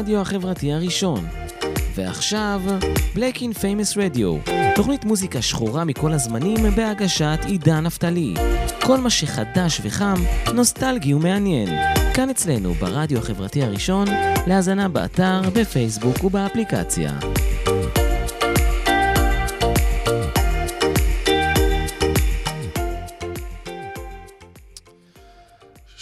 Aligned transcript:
לרדיו 0.00 0.20
החברתי 0.20 0.72
הראשון. 0.72 1.26
ועכשיו, 1.94 2.60
Black 3.14 3.36
in 3.36 3.56
Famous 3.56 3.96
Radio, 3.96 4.50
תוכנית 4.74 5.04
מוזיקה 5.04 5.42
שחורה 5.42 5.84
מכל 5.84 6.12
הזמנים 6.12 6.56
בהגשת 6.76 7.38
עידן 7.46 7.80
נפתלי. 7.80 8.34
כל 8.82 8.98
מה 8.98 9.10
שחדש 9.10 9.80
וחם, 9.84 10.14
נוסטלגי 10.54 11.14
ומעניין. 11.14 11.68
כאן 12.14 12.30
אצלנו, 12.30 12.74
ברדיו 12.74 13.18
החברתי 13.18 13.62
הראשון, 13.62 14.08
להאזנה 14.46 14.88
באתר, 14.88 15.40
בפייסבוק 15.54 16.24
ובאפליקציה. 16.24 17.10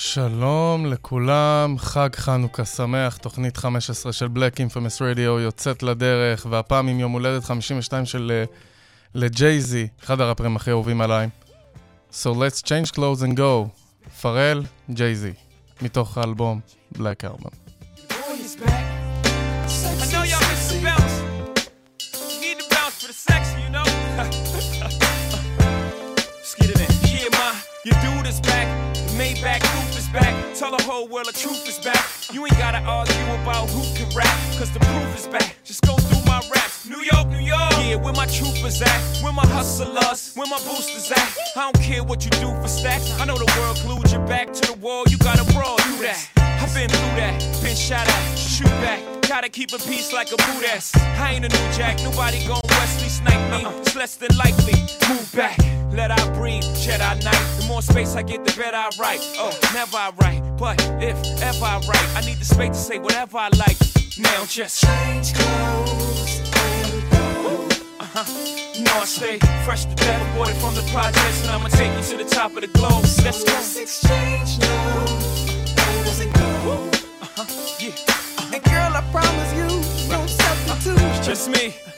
שלום 0.00 0.86
לכולם, 0.86 1.74
חג 1.78 2.08
חנוכה 2.16 2.64
שמח, 2.64 3.16
תוכנית 3.16 3.56
15 3.56 4.12
של 4.12 4.27
Black 4.27 4.56
Infamous 4.56 5.00
Radio 5.00 5.41
יוצאת 5.41 5.82
לדרך, 5.82 6.46
והפעם 6.50 6.88
עם 6.88 7.00
יום 7.00 7.12
הולדת 7.12 7.44
52 7.44 8.06
של 8.06 8.32
אה, 8.34 8.44
לג'ייזי, 9.14 9.88
אחד 10.04 10.20
הראפרים 10.20 10.56
הכי 10.56 10.70
אהובים 10.70 11.00
עליי. 11.00 11.28
So 12.12 12.26
let's 12.26 12.62
change 12.62 12.92
clothes 12.92 13.22
and 13.22 13.38
go, 13.38 13.69
פרל, 14.20 14.62
ג'ייזי, 14.91 15.32
מתוך 15.82 16.19
האלבום 16.19 16.60
Black 16.94 17.24
Album. 17.24 17.50
Your 27.84 27.94
dude 28.02 28.26
is 28.26 28.41
back. 28.41 28.77
Maybach 29.19 29.61
roof 29.74 29.98
is 29.98 30.06
back. 30.11 30.33
Tell 30.55 30.70
the 30.70 30.80
whole 30.84 31.08
world 31.08 31.27
the 31.27 31.33
truth 31.33 31.66
is 31.66 31.77
back. 31.80 32.06
You 32.33 32.47
ain't 32.47 32.56
gotta 32.56 32.78
argue 32.86 33.42
about 33.42 33.69
who 33.69 33.83
can 33.97 34.08
rap, 34.16 34.33
cause 34.56 34.70
the 34.70 34.78
proof 34.78 35.19
is 35.19 35.27
back. 35.27 35.56
Just 35.64 35.83
go 35.83 35.97
through 35.97 36.25
my 36.25 36.38
raps. 36.55 36.86
New 36.88 37.02
York, 37.02 37.27
New 37.27 37.41
York. 37.41 37.72
Yeah, 37.83 37.97
where 37.97 38.14
my 38.14 38.27
troopers 38.27 38.81
at? 38.81 39.00
Where 39.20 39.32
my 39.32 39.44
hustlers? 39.47 40.34
Where 40.37 40.47
my 40.47 40.59
boosters 40.59 41.10
at? 41.10 41.37
I 41.56 41.72
don't 41.72 41.82
care 41.82 42.04
what 42.04 42.25
you 42.25 42.31
do 42.31 42.47
for 42.62 42.69
stacks. 42.69 43.10
I 43.19 43.25
know 43.25 43.37
the 43.37 43.53
world 43.59 43.81
glued 43.82 44.09
your 44.12 44.25
back 44.28 44.53
to 44.53 44.72
the 44.72 44.78
wall. 44.78 45.03
You 45.09 45.19
gotta 45.19 45.42
brawl 45.53 45.78
through 45.78 46.06
that. 46.06 46.31
I've 46.37 46.72
been 46.72 46.88
through 46.88 47.16
that, 47.19 47.41
been 47.60 47.75
shot 47.75 48.06
at, 48.06 48.38
shoot 48.38 48.71
back. 48.87 49.17
Gotta 49.28 49.50
keep 49.50 49.72
a 49.75 49.78
peace 49.78 50.11
like 50.11 50.33
a 50.33 50.37
boot 50.37 50.65
ass. 50.65 50.97
I 50.97 51.34
ain't 51.34 51.44
a 51.44 51.49
new 51.50 51.72
jack, 51.77 52.03
nobody 52.03 52.39
gon' 52.47 52.62
Wesley 52.65 53.11
snipe 53.11 53.50
me. 53.50 53.69
It's 53.81 53.94
less 53.94 54.15
than 54.15 54.34
likely. 54.39 54.72
Move 55.06 55.31
back, 55.37 55.59
let 55.93 56.11
I 56.11 56.33
breathe, 56.33 56.65
Jedi 56.65 57.22
Knight. 57.22 57.61
The 57.61 57.66
more 57.69 57.83
space 57.83 58.16
I 58.16 58.22
get, 58.22 58.47
the 58.47 58.56
better 58.56 58.78
I 58.78 58.89
write. 58.99 59.21
Oh, 59.37 59.53
never 59.75 59.99
I 59.99 60.12
write, 60.16 60.41
but 60.56 60.81
if 61.03 61.15
ever 61.43 61.62
I 61.62 61.78
write, 61.87 62.16
I 62.16 62.22
need 62.25 62.39
the 62.39 62.47
space 62.47 62.71
to 62.71 62.75
say 62.77 62.99
whatever 62.99 63.37
I 63.37 63.50
like. 63.59 63.77
Now 64.19 64.47
just 64.47 64.83
change 64.83 65.34
clothes 65.34 66.41
Uh-huh. 68.00 68.25
You 68.75 68.84
know 68.84 68.95
I 68.95 69.05
stay 69.05 69.39
fresh 69.66 69.84
to 69.84 69.95
death, 69.95 70.33
aborted 70.33 70.56
from 70.56 70.75
the 70.75 70.89
projects, 70.91 71.43
and 71.43 71.50
I'ma 71.50 71.69
take 71.69 71.95
you 71.95 72.16
to 72.16 72.25
the 72.25 72.31
top 72.31 72.55
of 72.56 72.62
the 72.62 72.69
globe. 72.69 73.05
Let's 73.22 73.45
go. 73.45 73.83
exchange 73.83 74.59
Uh-huh. 74.62 75.38
Promise 79.10 79.52
you, 79.54 79.66
no 80.10 80.26
substitute. 80.26 81.22
Just 81.22 81.48
me. 81.50 81.97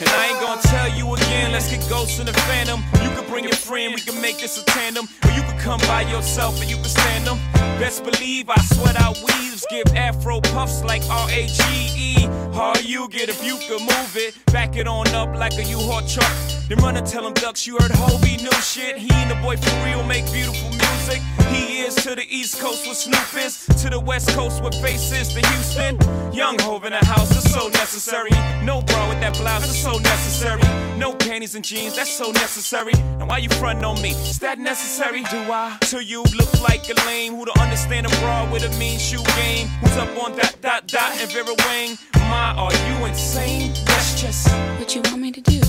And 0.00 0.08
I 0.08 0.26
ain't 0.28 0.40
gonna 0.40 0.60
tell 0.62 0.88
you 0.88 1.14
again, 1.14 1.52
let's 1.52 1.70
get 1.70 1.88
ghosts 1.88 2.18
in 2.18 2.26
the 2.26 2.32
phantom. 2.32 2.82
You 3.02 3.10
can 3.10 3.24
bring 3.28 3.44
your 3.44 3.54
friend, 3.54 3.94
we 3.94 4.00
can 4.00 4.20
make 4.20 4.38
this 4.38 4.60
a 4.60 4.64
tandem. 4.64 5.08
Or 5.24 5.30
you 5.30 5.42
can 5.42 5.58
come 5.58 5.80
by 5.80 6.02
yourself 6.02 6.60
and 6.60 6.68
you 6.68 6.76
can 6.76 6.84
stand 6.84 7.26
them. 7.26 7.38
Best 7.78 8.04
believe 8.04 8.50
I 8.50 8.60
sweat 8.74 9.00
out 9.00 9.16
weaves, 9.18 9.64
give 9.70 9.86
afro 9.94 10.40
puffs 10.40 10.82
like 10.82 11.02
R-A-G-E. 11.08 12.28
How 12.54 12.74
you 12.82 13.08
get 13.08 13.28
if 13.28 13.44
you 13.44 13.56
can 13.56 13.80
move 13.80 14.16
it, 14.16 14.34
back 14.52 14.76
it 14.76 14.86
on 14.86 15.08
up 15.08 15.34
like 15.36 15.54
a 15.54 15.64
U-Haul 15.64 16.06
truck. 16.06 16.32
Then 16.68 16.78
run 16.78 16.96
and 16.96 17.06
tell 17.06 17.22
them 17.22 17.34
ducks 17.34 17.66
you 17.66 17.74
heard 17.78 17.90
Hobie 17.90 18.42
new 18.42 18.50
shit. 18.62 18.96
He 18.96 19.10
and 19.12 19.30
the 19.30 19.34
boy 19.36 19.56
for 19.56 19.84
real 19.84 20.02
make 20.04 20.24
beautiful 20.32 20.70
music. 20.70 21.20
He 21.48 21.80
is 21.80 21.94
to 21.96 22.14
the 22.14 22.24
East 22.28 22.60
Coast 22.60 22.86
with 22.88 22.96
Snoop 22.96 23.44
is, 23.44 23.66
to 23.82 23.90
the 23.90 24.00
West 24.00 24.30
Coast 24.30 24.62
with 24.62 24.74
Face 24.80 25.12
is 25.12 25.28
to 25.34 25.46
Houston. 25.48 25.98
Young 26.32 26.58
Hove 26.60 26.84
in 26.84 26.92
the 26.92 27.04
house, 27.04 27.30
it's 27.30 27.52
so 27.52 27.68
necessary. 27.68 28.30
No 28.64 28.80
bra 28.82 29.08
with 29.08 29.20
that 29.20 29.36
blouse, 29.36 29.68
so 29.84 29.98
necessary. 29.98 30.62
No 30.98 31.12
panties 31.12 31.54
and 31.54 31.62
jeans, 31.62 31.94
that's 31.96 32.10
so 32.10 32.30
necessary. 32.32 32.94
And 33.20 33.28
why 33.28 33.38
you 33.38 33.50
frontin' 33.50 33.84
on 33.84 34.00
me? 34.00 34.12
Is 34.32 34.38
that 34.38 34.58
necessary? 34.58 35.22
Do 35.24 35.40
I? 35.52 35.76
To 35.92 36.02
you 36.02 36.22
look 36.40 36.52
like 36.62 36.88
a 36.88 36.94
lame 37.06 37.34
who 37.34 37.44
don't 37.44 37.58
understand 37.58 38.06
a 38.06 38.08
bra 38.20 38.50
with 38.50 38.64
a 38.64 38.70
mean 38.78 38.98
shoe 38.98 39.22
game. 39.36 39.66
Who's 39.80 39.98
up 39.98 40.08
on 40.22 40.32
dot 40.38 40.56
dot 40.62 40.86
dot 40.86 41.10
and 41.20 41.30
Vera 41.30 41.54
Wang? 41.64 41.98
My, 42.32 42.54
are 42.56 42.72
you 42.88 43.04
insane? 43.04 43.74
That's 43.84 44.18
just 44.18 44.48
What 44.78 44.94
you 44.94 45.02
want 45.02 45.20
me 45.20 45.32
to 45.32 45.42
do? 45.42 45.60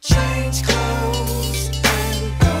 change 0.00 0.62
clothes 0.62 1.70
and 1.96 2.20
go. 2.38 2.56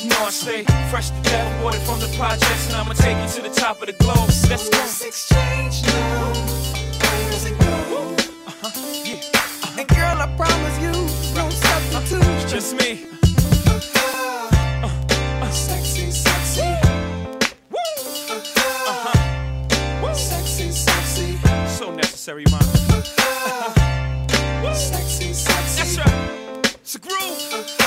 You 0.00 0.10
know 0.10 0.22
I 0.26 0.30
stay 0.30 0.64
fresh 0.90 1.10
to 1.10 1.20
death, 1.22 1.60
aborted 1.60 1.82
from 1.82 2.00
the 2.00 2.12
projects, 2.18 2.66
and 2.66 2.76
I'ma 2.76 2.94
take 2.94 3.16
you 3.22 3.28
to 3.36 3.42
the 3.48 3.54
top 3.54 3.80
of 3.80 3.86
the 3.86 3.92
globe. 3.92 4.28
Let's 4.50 4.68
go. 4.68 5.06
exchange 5.06 5.86
now. 5.86 6.64
Uh-huh. 8.64 8.80
Yeah. 9.04 9.78
And 9.78 9.88
girl, 9.88 10.22
I 10.22 10.26
promise 10.38 10.78
you, 10.80 10.92
no 11.34 11.50
substitute. 11.50 12.48
Just 12.48 12.74
me. 12.74 13.04
Sexy, 15.52 16.10
sexy. 16.10 16.62
Woo! 17.70 17.76
Uh-huh. 18.88 20.14
Sexy, 20.14 20.70
sexy. 20.70 21.38
So 21.68 21.92
necessary, 21.94 22.44
man. 22.50 22.62
Sexy, 24.74 25.34
sexy. 25.34 25.96
That's 25.96 25.98
right. 25.98 26.74
It's 26.80 26.94
a 26.94 26.98
groove. 27.00 27.83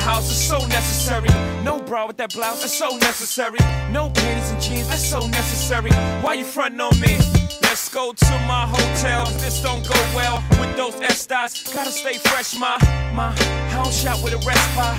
House 0.00 0.30
is 0.30 0.48
so 0.48 0.58
necessary. 0.66 1.28
No 1.62 1.80
bra 1.80 2.06
with 2.06 2.16
that 2.18 2.32
blouse, 2.32 2.60
that's 2.60 2.76
so 2.76 2.96
necessary. 2.98 3.58
No 3.90 4.10
panties 4.10 4.50
and 4.50 4.60
jeans, 4.60 4.88
that's 4.88 5.04
so 5.04 5.26
necessary. 5.26 5.90
Why 6.22 6.34
you 6.34 6.44
frontin' 6.44 6.80
on 6.80 6.98
me? 7.00 7.16
Let's 7.62 7.88
go 7.88 8.12
to 8.12 8.32
my 8.46 8.66
hotel. 8.66 9.26
This 9.40 9.62
don't 9.62 9.86
go 9.86 9.98
well 10.14 10.42
with 10.60 10.76
those 10.76 10.94
Estes, 11.00 11.74
gotta 11.74 11.90
stay 11.90 12.18
fresh. 12.18 12.58
My 12.58 12.76
I 12.80 13.82
don't 13.82 13.92
shop 13.92 14.22
with 14.22 14.34
a 14.34 14.38
by. 14.38 14.98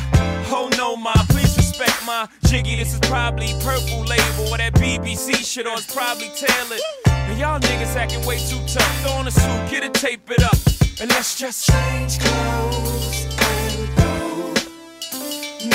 Oh 0.52 0.70
no, 0.78 0.96
ma, 0.96 1.14
please 1.30 1.56
respect 1.58 2.06
my 2.06 2.28
jiggy. 2.46 2.76
This 2.78 2.94
is 2.94 3.00
probably 3.02 3.54
purple 3.62 4.02
label 4.02 4.54
or 4.54 4.58
that 4.58 4.74
BBC 4.76 5.36
shit, 5.46 5.68
or 5.68 5.74
it's 5.74 5.94
probably 5.94 6.30
tailored. 6.36 6.82
And 7.08 7.40
y'all 7.40 7.60
niggas 7.60 7.96
acting 7.96 8.26
way 8.26 8.38
too 8.38 8.60
tough. 8.68 9.02
Throw 9.02 9.14
on 9.14 9.28
a 9.28 9.32
suit, 9.32 9.70
get 9.70 9.84
it, 9.84 9.94
tape 9.94 10.30
it 10.30 10.44
up, 10.44 10.58
and 11.02 11.10
let's 11.10 11.38
just 11.38 11.66
Change 11.66 12.20
clothes 12.20 13.25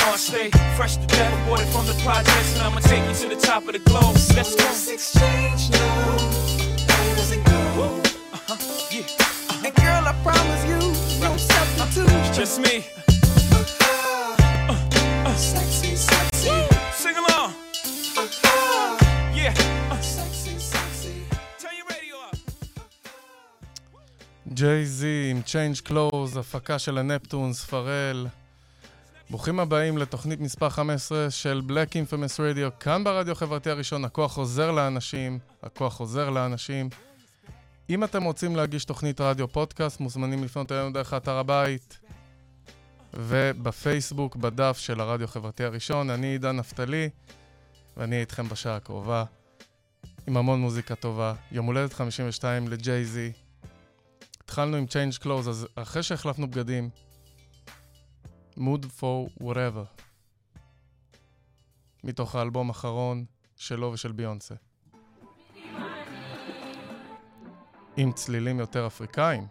know 0.00 0.08
I 0.12 0.16
stay 0.16 0.50
fresh 0.76 0.96
to 0.96 1.06
death, 1.06 1.32
aborted 1.44 1.68
from 1.68 1.86
the 1.86 1.94
projects, 2.04 2.54
and 2.54 2.62
I'ma 2.62 2.80
take 2.80 3.04
you 3.08 3.14
to 3.22 3.28
the 3.34 3.40
top 3.40 3.66
of 3.68 3.72
the 3.72 3.80
globe. 3.80 4.14
Let's 4.36 4.54
go. 4.54 4.64
Let's 4.64 4.88
exchange 4.88 5.70
now. 5.70 6.16
Uh-huh. 8.32 8.56
Yeah. 8.90 9.64
And 9.64 9.74
girl, 9.74 10.02
I 10.10 10.14
promise 10.22 10.62
you, 10.70 10.80
no 11.20 11.36
substitute. 11.36 12.34
Just 12.34 12.58
me. 12.60 12.84
Sexy, 15.36 15.94
sexy. 15.96 16.56
Sing 17.02 17.16
along. 17.22 17.52
Yeah. 19.34 19.52
Uh, 19.90 20.00
Sexy, 20.00 20.58
sexy. 20.58 21.12
turn 21.60 21.74
your 21.76 21.86
radio 21.90 22.16
up. 22.30 22.36
ג'יי-זי 24.54 25.28
עם 25.30 25.40
Change 25.46 25.88
Clothes, 25.88 26.38
הפקה 26.38 26.78
של 26.78 26.98
הנפטונס, 26.98 27.64
פרל. 27.64 28.26
ברוכים 29.31 29.59
הבאים 29.59 29.97
לתוכנית 29.97 30.39
מספר 30.39 30.69
15 30.69 31.31
של 31.31 31.61
Black 31.67 31.89
Infamous 31.91 32.37
Radio, 32.37 32.71
כאן 32.79 33.03
ברדיו 33.03 33.31
החברתי 33.31 33.69
הראשון, 33.69 34.05
הכוח 34.05 34.37
עוזר 34.37 34.71
לאנשים, 34.71 35.39
הכוח 35.63 35.99
עוזר 35.99 36.29
לאנשים. 36.29 36.89
אם 37.89 38.03
אתם 38.03 38.23
רוצים 38.23 38.55
להגיש 38.55 38.85
תוכנית 38.85 39.21
רדיו 39.21 39.47
פודקאסט, 39.47 39.99
מוזמנים 39.99 40.43
לפנות 40.43 40.71
אלינו 40.71 40.93
דרך 40.93 41.13
אתר 41.13 41.37
הבית 41.37 41.99
ובפייסבוק, 43.13 44.35
בדף 44.35 44.77
של 44.77 45.01
הרדיו 45.01 45.25
החברתי 45.25 45.63
הראשון. 45.63 46.09
אני 46.09 46.27
עידן 46.27 46.55
נפתלי, 46.55 47.09
ואני 47.97 48.11
אהיה 48.11 48.21
איתכם 48.21 48.49
בשעה 48.49 48.75
הקרובה, 48.75 49.23
עם 50.27 50.37
המון 50.37 50.59
מוזיקה 50.59 50.95
טובה. 50.95 51.33
יום 51.51 51.65
הולדת 51.65 51.93
52 51.93 52.67
לג'יי-זי. 52.67 53.31
התחלנו 54.43 54.77
עם 54.77 54.85
Change 54.89 55.23
Clothes, 55.23 55.49
אז 55.49 55.67
אחרי 55.75 56.03
שהחלפנו 56.03 56.51
בגדים, 56.51 56.89
Mood 58.57 58.85
for 58.99 59.43
Whatever, 59.43 60.03
מתוך 62.03 62.35
האלבום 62.35 62.69
האחרון 62.69 63.25
שלו 63.55 63.91
ושל 63.91 64.11
ביונסה. 64.11 64.55
עם 67.97 68.11
צלילים 68.11 68.59
יותר 68.59 68.87
אפריקאים. 68.87 69.47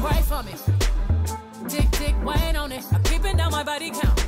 Pray 0.00 0.22
for 0.22 0.42
me. 0.42 0.52
Tick, 1.68 1.90
tick, 1.92 2.14
wait 2.24 2.56
on 2.56 2.72
it. 2.72 2.84
I'm 2.92 3.02
keeping 3.02 3.36
down 3.36 3.50
my 3.50 3.62
body 3.62 3.90
count. 3.90 4.26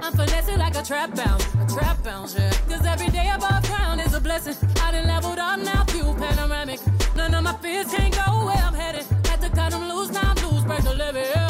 I'm 0.00 0.12
finessing 0.12 0.58
like 0.58 0.76
a 0.76 0.82
trap 0.82 1.14
bounce, 1.14 1.44
a 1.54 1.66
trap 1.74 2.02
bounce, 2.02 2.34
yeah. 2.34 2.50
Cause 2.68 2.84
every 2.84 3.08
day 3.08 3.30
above 3.34 3.66
ground 3.66 4.00
is 4.00 4.14
a 4.14 4.20
blessing. 4.20 4.56
I 4.82 4.92
done 4.92 5.06
leveled 5.06 5.38
up 5.38 5.60
now, 5.60 5.84
view 5.84 6.14
panoramic. 6.18 6.80
None 7.16 7.34
of 7.34 7.42
my 7.44 7.54
fears 7.54 7.92
can't 7.92 8.14
go 8.14 8.46
where 8.46 8.56
I'm 8.56 8.74
headed. 8.74 9.04
Had 9.26 9.40
to 9.40 9.50
cut 9.50 9.72
them 9.72 9.88
loose, 9.88 10.10
now 10.10 10.32
I'm 10.32 10.50
loose, 10.50 10.64
break 10.64 10.82
the 10.82 10.94
levee, 10.94 11.20
yeah. 11.20 11.45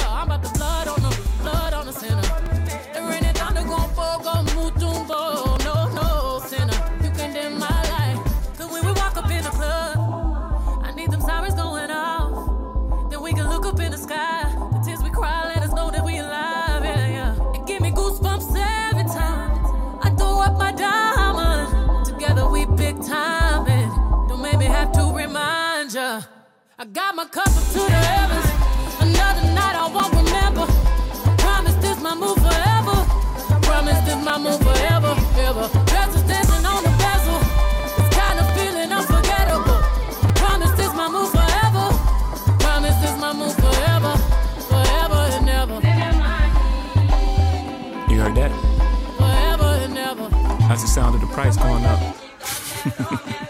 Remind. 25.96 26.26
I 26.78 26.84
got 26.84 27.14
my 27.14 27.25
cup 27.25 27.48
up 27.48 27.66
to 27.72 27.78
the 27.78 27.90
heavens. 27.90 28.48
Another 29.00 29.44
night 29.54 29.76
I 29.76 29.88
won't 29.88 30.12
remember. 30.12 30.66
Promise 31.38 31.76
this 31.76 32.00
my 32.02 32.14
move 32.14 32.37
forever. 32.37 32.96
Promise 33.62 34.00
this 34.04 34.20
my 34.25 34.37
move 34.38 34.60
forever. 34.60 35.16
Ever. 35.40 35.69
Dresses 35.88 36.22
dancing 36.28 36.66
on 36.66 36.82
the 36.84 36.93
bezel. 37.00 37.40
This 37.96 38.10
kind 38.12 38.38
of 38.40 38.46
feeling 38.56 38.93
unforgettable. 38.93 39.78
Promise 40.37 40.72
this 40.76 40.93
my 40.93 41.08
move 41.08 41.31
forever. 41.31 41.87
Promise 42.60 42.96
this 43.00 43.16
my 43.19 43.32
move 43.32 43.56
forever. 43.56 44.12
Forever 44.69 45.20
and 45.37 45.49
ever. 45.49 45.78
You 48.12 48.20
heard 48.20 48.34
that? 48.37 48.52
Forever 49.16 49.70
and 49.84 49.96
ever. 49.96 50.28
That's 50.69 50.82
the 50.82 50.88
sound 50.88 51.14
of 51.14 51.20
the 51.22 51.28
price 51.28 51.56
going 51.56 51.84
up. 51.87 52.00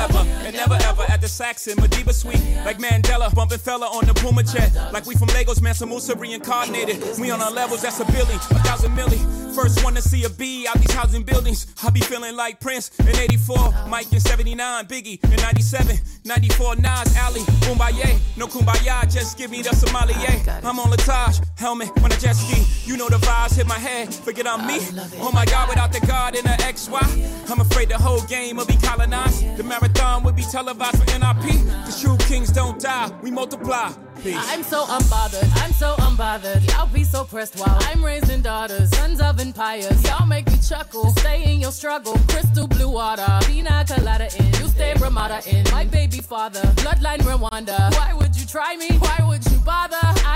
And 0.00 0.56
never 0.56 0.78
ever 0.82 0.99
the 1.20 1.28
Saxon 1.28 1.76
Madiba 1.76 2.12
Suite. 2.12 2.40
Like 2.64 2.78
Mandela, 2.78 3.34
bumping 3.34 3.58
fella 3.58 3.86
on 3.86 4.06
the 4.06 4.14
Puma 4.14 4.42
jet. 4.42 4.72
Like 4.92 5.06
we 5.06 5.14
from 5.14 5.28
Lagos, 5.28 5.60
Mansa 5.60 5.86
Musa 5.86 6.14
reincarnated. 6.14 7.18
We 7.18 7.30
on 7.30 7.40
our 7.40 7.50
levels, 7.50 7.82
that's 7.82 8.00
a 8.00 8.04
Billy, 8.06 8.34
a 8.34 8.58
thousand 8.64 8.96
milli. 8.96 9.18
First 9.54 9.82
one 9.84 9.94
to 9.94 10.02
see 10.02 10.24
a 10.24 10.30
B 10.30 10.66
out 10.68 10.78
these 10.78 10.92
housing 10.92 11.22
buildings. 11.24 11.66
I 11.82 11.90
be 11.90 12.00
feeling 12.00 12.36
like 12.36 12.60
Prince 12.60 12.90
in 13.00 13.08
84, 13.08 13.88
Mike 13.88 14.12
in 14.12 14.20
79, 14.20 14.86
Biggie 14.86 15.22
in 15.24 15.36
97, 15.36 15.98
94, 16.24 16.76
Nas, 16.76 17.16
Ali, 17.18 17.40
Kumbaya. 17.66 18.18
No 18.36 18.46
Kumbaya, 18.46 19.12
just 19.12 19.36
give 19.36 19.50
me 19.50 19.62
the 19.62 19.74
sommelier. 19.74 20.40
I'm 20.64 20.78
on 20.78 20.90
Latage, 20.90 21.44
helmet 21.58 21.90
on 22.02 22.12
a 22.12 22.16
jet 22.16 22.34
ski. 22.34 22.62
You 22.88 22.96
know 22.96 23.08
the 23.08 23.16
vibes 23.16 23.56
hit 23.56 23.66
my 23.66 23.78
head, 23.78 24.14
forget 24.14 24.46
I'm 24.46 24.66
me. 24.66 24.78
Oh 25.20 25.30
my 25.32 25.44
God, 25.46 25.68
without 25.68 25.92
the 25.92 26.00
God 26.06 26.36
and 26.36 26.44
the 26.44 26.62
XY. 26.62 27.50
I'm 27.50 27.60
afraid 27.60 27.88
the 27.88 27.98
whole 27.98 28.22
game 28.22 28.56
will 28.56 28.66
be 28.66 28.76
colonized. 28.76 29.56
The 29.56 29.64
marathon 29.64 30.22
will 30.22 30.32
be 30.32 30.42
televised 30.42 30.98
for 30.98 31.09
NRP. 31.18 31.84
Cause 31.84 32.00
true 32.00 32.16
kings 32.28 32.50
don't 32.50 32.80
die, 32.80 33.10
we 33.22 33.30
multiply. 33.30 33.92
Peace. 34.22 34.36
I'm 34.52 34.62
so 34.62 34.84
unbothered, 34.84 35.50
I'm 35.62 35.72
so 35.72 35.94
unbothered. 35.96 36.68
Y'all 36.72 36.86
be 36.92 37.04
so 37.04 37.24
pressed 37.24 37.58
while 37.58 37.78
I'm 37.88 38.04
raising 38.04 38.42
daughters, 38.42 38.90
sons 38.90 39.20
of 39.20 39.40
empires. 39.40 40.02
Y'all 40.04 40.26
make 40.26 40.46
me 40.46 40.58
chuckle, 40.58 41.10
stay 41.16 41.52
in 41.52 41.60
your 41.60 41.72
struggle. 41.72 42.16
Crystal 42.28 42.68
blue 42.68 42.90
water, 42.90 43.26
pina 43.46 43.84
colada 43.88 44.28
in. 44.38 44.46
You 44.60 44.68
stay 44.68 44.94
Ramada 45.00 45.40
in. 45.46 45.64
My 45.70 45.84
baby 45.84 46.20
father, 46.20 46.60
bloodline 46.82 47.20
Rwanda. 47.20 47.90
Why 47.96 48.12
would 48.14 48.36
you 48.36 48.46
try 48.46 48.76
me? 48.76 48.88
Why 48.98 49.24
would 49.26 49.44
you 49.50 49.58
bother? 49.60 49.89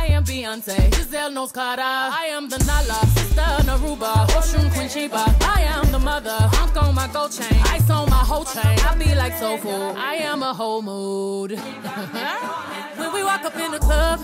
I 0.04 0.08
am 0.08 0.22
Beyonce, 0.22 0.94
Giselle 0.94 1.30
Knowles-Carter. 1.30 1.80
I 1.82 2.26
am 2.36 2.50
the 2.50 2.58
Nala, 2.66 3.06
sister 3.16 3.50
Naruba, 3.64 4.26
Oshun 4.36 4.70
Queen 4.74 4.86
Sheba. 4.86 5.24
I 5.40 5.62
am 5.62 5.90
the 5.92 5.98
mother, 5.98 6.36
Ankh 6.60 6.76
on 6.76 6.94
my 6.94 7.08
gold 7.08 7.32
chain. 7.32 7.58
Ice 7.72 7.88
on 7.88 8.10
my 8.10 8.16
whole 8.16 8.44
chain. 8.44 8.78
I 8.86 8.94
be 8.98 9.14
like 9.14 9.32
soul 9.38 9.56
food. 9.56 9.94
I 9.96 10.16
am 10.16 10.42
a 10.42 10.52
whole 10.52 10.82
mood. 10.82 11.52
when 12.98 13.12
we 13.14 13.24
walk 13.24 13.46
up 13.46 13.56
in 13.56 13.72
the 13.72 13.78
club, 13.78 14.20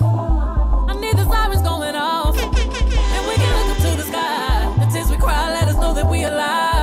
I 0.90 1.00
need 1.00 1.16
the 1.16 1.24
sirens 1.24 1.62
going 1.62 1.94
off. 1.96 2.36
And 2.36 3.26
we 3.26 3.34
can 3.36 3.68
look 3.68 3.78
up 3.78 3.82
to 3.82 3.96
the 3.96 4.04
sky. 4.04 4.76
The 4.80 4.92
tears 4.92 5.10
we 5.10 5.16
cry 5.16 5.48
let 5.48 5.66
us 5.66 5.76
know 5.76 5.94
that 5.94 6.06
we 6.06 6.24
alive. 6.24 6.79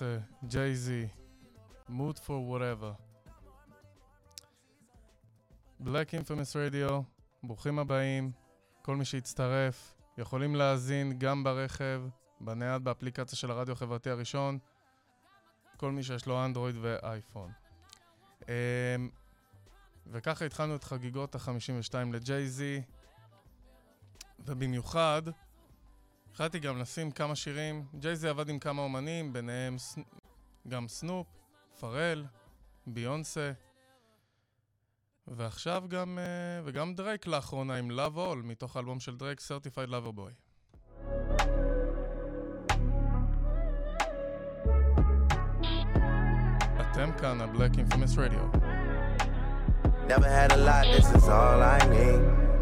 ביונסה, 0.00 0.18
ג'יי-זי, 0.44 1.06
mood 1.88 2.16
for 2.26 2.50
whatever. 2.50 2.92
Black 5.80 6.10
Infamous 6.10 6.52
Radio, 6.54 6.92
ברוכים 7.42 7.78
הבאים, 7.78 8.32
כל 8.82 8.96
מי 8.96 9.04
שהצטרף, 9.04 9.94
יכולים 10.18 10.54
להאזין 10.54 11.18
גם 11.18 11.44
ברכב, 11.44 12.02
בנייד, 12.40 12.84
באפליקציה 12.84 13.38
של 13.38 13.50
הרדיו 13.50 13.72
החברתי 13.72 14.10
הראשון, 14.10 14.58
כל 15.76 15.92
מי 15.92 16.02
שיש 16.02 16.26
לו 16.26 16.44
אנדרואיד 16.44 16.74
ואייפון. 16.80 17.52
אמ, 18.48 19.10
וככה 20.06 20.44
התחלנו 20.44 20.76
את 20.76 20.84
חגיגות 20.84 21.34
ה-52 21.34 21.94
לג'יי-זי, 22.12 22.82
ובמיוחד, 24.38 25.22
החלטתי 26.36 26.58
גם 26.58 26.78
לשים 26.78 27.10
כמה 27.10 27.36
שירים. 27.36 27.84
ג'ייזי 27.94 28.28
עבד 28.28 28.48
עם 28.48 28.58
כמה 28.58 28.82
אומנים, 28.82 29.32
ביניהם 29.32 29.78
ס... 29.78 29.98
גם 30.68 30.88
סנופ, 30.88 31.26
פרל, 31.80 32.24
ביונסה, 32.86 33.52
ועכשיו 35.26 35.84
גם, 35.88 36.18
uh, 36.18 36.62
וגם 36.64 36.94
דרייק 36.94 37.26
לאחרונה 37.26 37.76
עם 37.76 37.90
Love 37.90 38.16
All, 38.16 38.36
מתוך 38.44 38.76
האלבום 38.76 39.00
של 39.00 39.16
דרייק, 39.16 39.40
Certified 39.40 39.88
Lover 39.88 40.18
Boy. 40.18 40.32
אתם 46.80 47.10
כאן, 47.20 47.40
ה-Black 47.40 47.76
Infamous 47.76 48.16
Radio. 48.16 48.58
Never 50.08 50.28
had 50.28 50.52
a 50.52 50.56
lot, 50.56 50.84
this 50.96 51.08
is 51.18 51.28
all 51.28 51.60
I 51.62 51.78
need. 51.96 52.20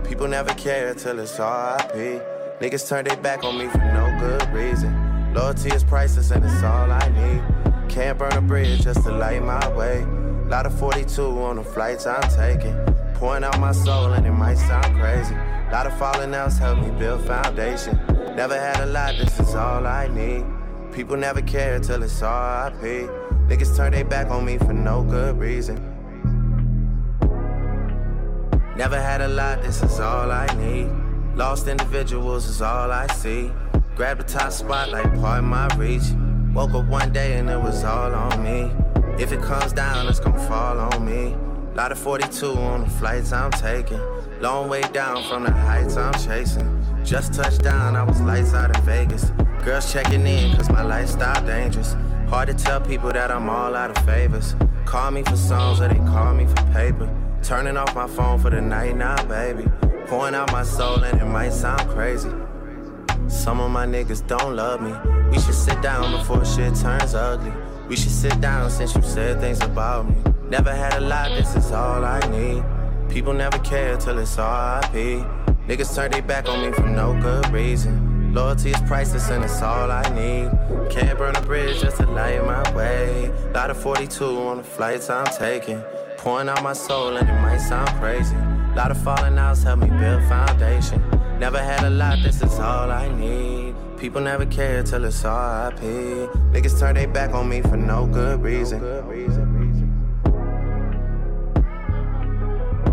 People 0.09 0.29
never 0.29 0.55
care 0.55 0.95
till 0.95 1.19
it's 1.19 1.39
RIP. 1.39 2.34
Niggas 2.61 2.89
turn 2.89 3.05
their 3.05 3.17
back 3.17 3.43
on 3.43 3.59
me 3.59 3.67
for 3.67 3.79
no 3.79 4.17
good 4.21 4.49
reason. 4.55 5.35
Loyalty 5.35 5.71
is 5.71 5.83
priceless 5.83 6.31
and 6.31 6.45
it's 6.45 6.63
all 6.63 6.89
I 6.91 7.09
need. 7.09 7.91
Can't 7.91 8.17
burn 8.17 8.33
a 8.33 8.41
bridge 8.41 8.83
just 8.83 9.03
to 9.03 9.11
light 9.11 9.43
my 9.43 9.69
way. 9.75 10.05
Lot 10.49 10.65
of 10.65 10.79
42 10.79 11.23
on 11.43 11.57
the 11.57 11.65
flights 11.65 12.07
I'm 12.07 12.23
taking. 12.31 12.77
Pouring 13.15 13.43
out 13.43 13.59
my 13.59 13.73
soul 13.73 14.13
and 14.13 14.25
it 14.25 14.31
might 14.31 14.55
sound 14.55 14.95
crazy. 14.97 15.35
Lot 15.73 15.89
of 15.89 15.99
falling 15.99 16.33
outs 16.33 16.57
help 16.57 16.79
me 16.79 16.91
build 16.97 17.27
foundation. 17.27 17.99
Never 18.37 18.57
had 18.57 18.81
a 18.81 18.87
lot, 18.87 19.17
this 19.19 19.41
is 19.41 19.57
all 19.57 19.85
I 19.85 20.07
need. 20.07 20.45
People 20.95 21.17
never 21.17 21.43
care 21.43 21.81
till 21.81 22.05
it's 22.05 22.23
RIP. 22.23 23.11
Niggas 23.49 23.77
turn 23.77 23.93
their 23.93 24.05
back 24.05 24.31
on 24.31 24.45
me 24.45 24.59
for 24.59 24.73
no 24.73 25.03
good 25.03 25.37
reason. 25.39 25.77
Never 28.77 29.01
had 29.01 29.23
a 29.23 29.29
lot, 29.29 29.61
this 29.63 29.83
is 29.83 29.99
all 29.99 30.31
I 30.31 30.47
need. 30.57 31.04
Lost 31.37 31.67
individuals 31.67 32.47
is 32.47 32.63
all 32.63 32.93
I 32.93 33.09
see. 33.09 33.51
Grab 33.97 34.19
the 34.19 34.25
top 34.25 34.53
spot 34.53 34.91
like 34.91 35.13
part 35.21 35.41
of 35.41 35.45
my 35.45 35.67
reach. 35.77 36.05
Woke 36.55 36.75
up 36.75 36.87
one 36.87 37.13
day 37.13 37.39
and 37.39 37.51
it 37.51 37.61
was 37.61 37.83
all 37.83 38.15
on 38.15 38.41
me. 38.41 38.71
If 39.21 39.33
it 39.33 39.43
comes 39.43 39.73
down, 39.73 40.07
it's 40.07 40.21
gonna 40.21 40.39
fall 40.47 40.79
on 40.79 41.05
me. 41.05 41.35
Lot 41.75 41.91
of 41.91 41.99
42 41.99 42.53
on 42.53 42.85
the 42.85 42.91
flights 42.91 43.33
I'm 43.33 43.51
taking. 43.51 44.01
Long 44.41 44.69
way 44.69 44.83
down 44.93 45.25
from 45.25 45.43
the 45.43 45.51
heights 45.51 45.97
I'm 45.97 46.15
chasing. 46.15 46.81
Just 47.05 47.35
touched 47.35 47.63
down, 47.63 47.97
I 47.97 48.05
was 48.05 48.21
lights 48.21 48.55
out 48.55 48.77
in 48.77 48.83
Vegas. 48.85 49.33
Girls 49.65 49.93
checking 49.93 50.25
in, 50.25 50.55
cause 50.57 50.71
my 50.71 50.83
lifestyle 50.83 51.45
dangerous. 51.45 51.97
Hard 52.29 52.47
to 52.47 52.55
tell 52.55 52.81
people 52.81 53.13
that 53.13 53.33
I'm 53.33 53.49
all 53.49 53.75
out 53.75 53.91
of 53.91 54.05
favors. 54.05 54.55
Call 54.85 55.11
me 55.11 55.25
for 55.25 55.37
songs 55.37 55.81
or 55.81 55.89
they 55.89 55.97
call 55.97 56.33
me 56.33 56.47
for 56.47 56.63
paper. 56.73 57.13
Turning 57.43 57.77
off 57.77 57.93
my 57.93 58.07
phone 58.07 58.39
for 58.39 58.51
the 58.51 58.61
night 58.61 58.97
now, 58.97 59.21
baby. 59.25 59.65
Pouring 60.07 60.35
out 60.35 60.53
my 60.53 60.63
soul 60.63 61.03
and 61.03 61.21
it 61.21 61.25
might 61.25 61.53
sound 61.53 61.81
crazy. 61.89 62.31
Some 63.27 63.59
of 63.61 63.71
my 63.71 63.87
niggas 63.87 64.27
don't 64.27 64.55
love 64.55 64.83
me. 64.83 64.93
We 65.31 65.41
should 65.41 65.55
sit 65.55 65.81
down 65.81 66.13
before 66.13 66.45
shit 66.45 66.75
turns 66.75 67.15
ugly. 67.15 67.53
We 67.89 67.97
should 67.97 68.13
sit 68.13 68.39
down 68.41 68.71
since 68.71 68.95
you 68.95 69.03
said 69.03 69.41
things 69.41 69.63
about 69.63 70.09
me. 70.09 70.17
Never 70.49 70.75
had 70.75 70.95
a 70.95 71.01
lot, 71.01 71.31
this 71.31 71.57
is 71.57 71.73
all 71.73 72.05
I 72.05 72.21
need. 72.31 72.63
People 73.11 73.33
never 73.33 73.59
care 73.61 73.97
till 73.97 74.19
it's 74.19 74.37
RIP. 74.37 75.25
Niggas 75.69 75.95
turn 75.95 76.11
their 76.11 76.23
back 76.23 76.49
on 76.51 76.63
me 76.63 76.73
for 76.73 76.87
no 76.87 77.19
good 77.23 77.49
reason. 77.51 78.33
Loyalty 78.35 78.71
is 78.73 78.81
priceless 78.83 79.31
and 79.31 79.43
it's 79.43 79.63
all 79.63 79.91
I 79.91 80.03
need. 80.11 80.51
Can't 80.91 81.17
burn 81.17 81.35
a 81.35 81.41
bridge 81.41 81.81
just 81.81 81.97
to 81.97 82.07
light 82.07 82.45
my 82.45 82.75
way. 82.75 83.33
Lot 83.55 83.71
of 83.71 83.81
42 83.81 84.25
on 84.25 84.59
the 84.59 84.65
flights 84.65 85.09
I'm 85.09 85.27
taking. 85.39 85.83
Pouring 86.19 86.51
out 86.51 86.63
my 86.63 86.75
soul 86.75 87.17
and 87.17 87.29
it 87.29 87.41
might 87.41 87.59
sound 87.59 87.89
crazy. 88.01 88.37
Lot 88.77 88.91
of 88.91 89.01
falling 89.03 89.39
outs 89.39 89.63
help 89.63 89.79
me 89.79 89.89
build 89.89 90.23
foundation. 90.25 91.01
Never 91.39 91.59
had 91.59 91.85
a 91.85 91.91
lot, 91.91 92.19
this 92.25 92.43
is 92.43 92.59
all 92.59 92.91
I 92.91 93.09
need. 93.17 93.77
People 93.99 94.21
never 94.21 94.45
care 94.47 94.83
till 94.83 95.05
it's 95.05 95.23
RIP. 95.23 95.81
Niggas 96.53 96.81
turn 96.81 96.97
their 96.97 97.07
back 97.07 97.33
on 97.35 97.49
me 97.49 97.63
for 97.63 97.77
no 97.77 98.07
good 98.07 98.43
reason. 98.43 98.81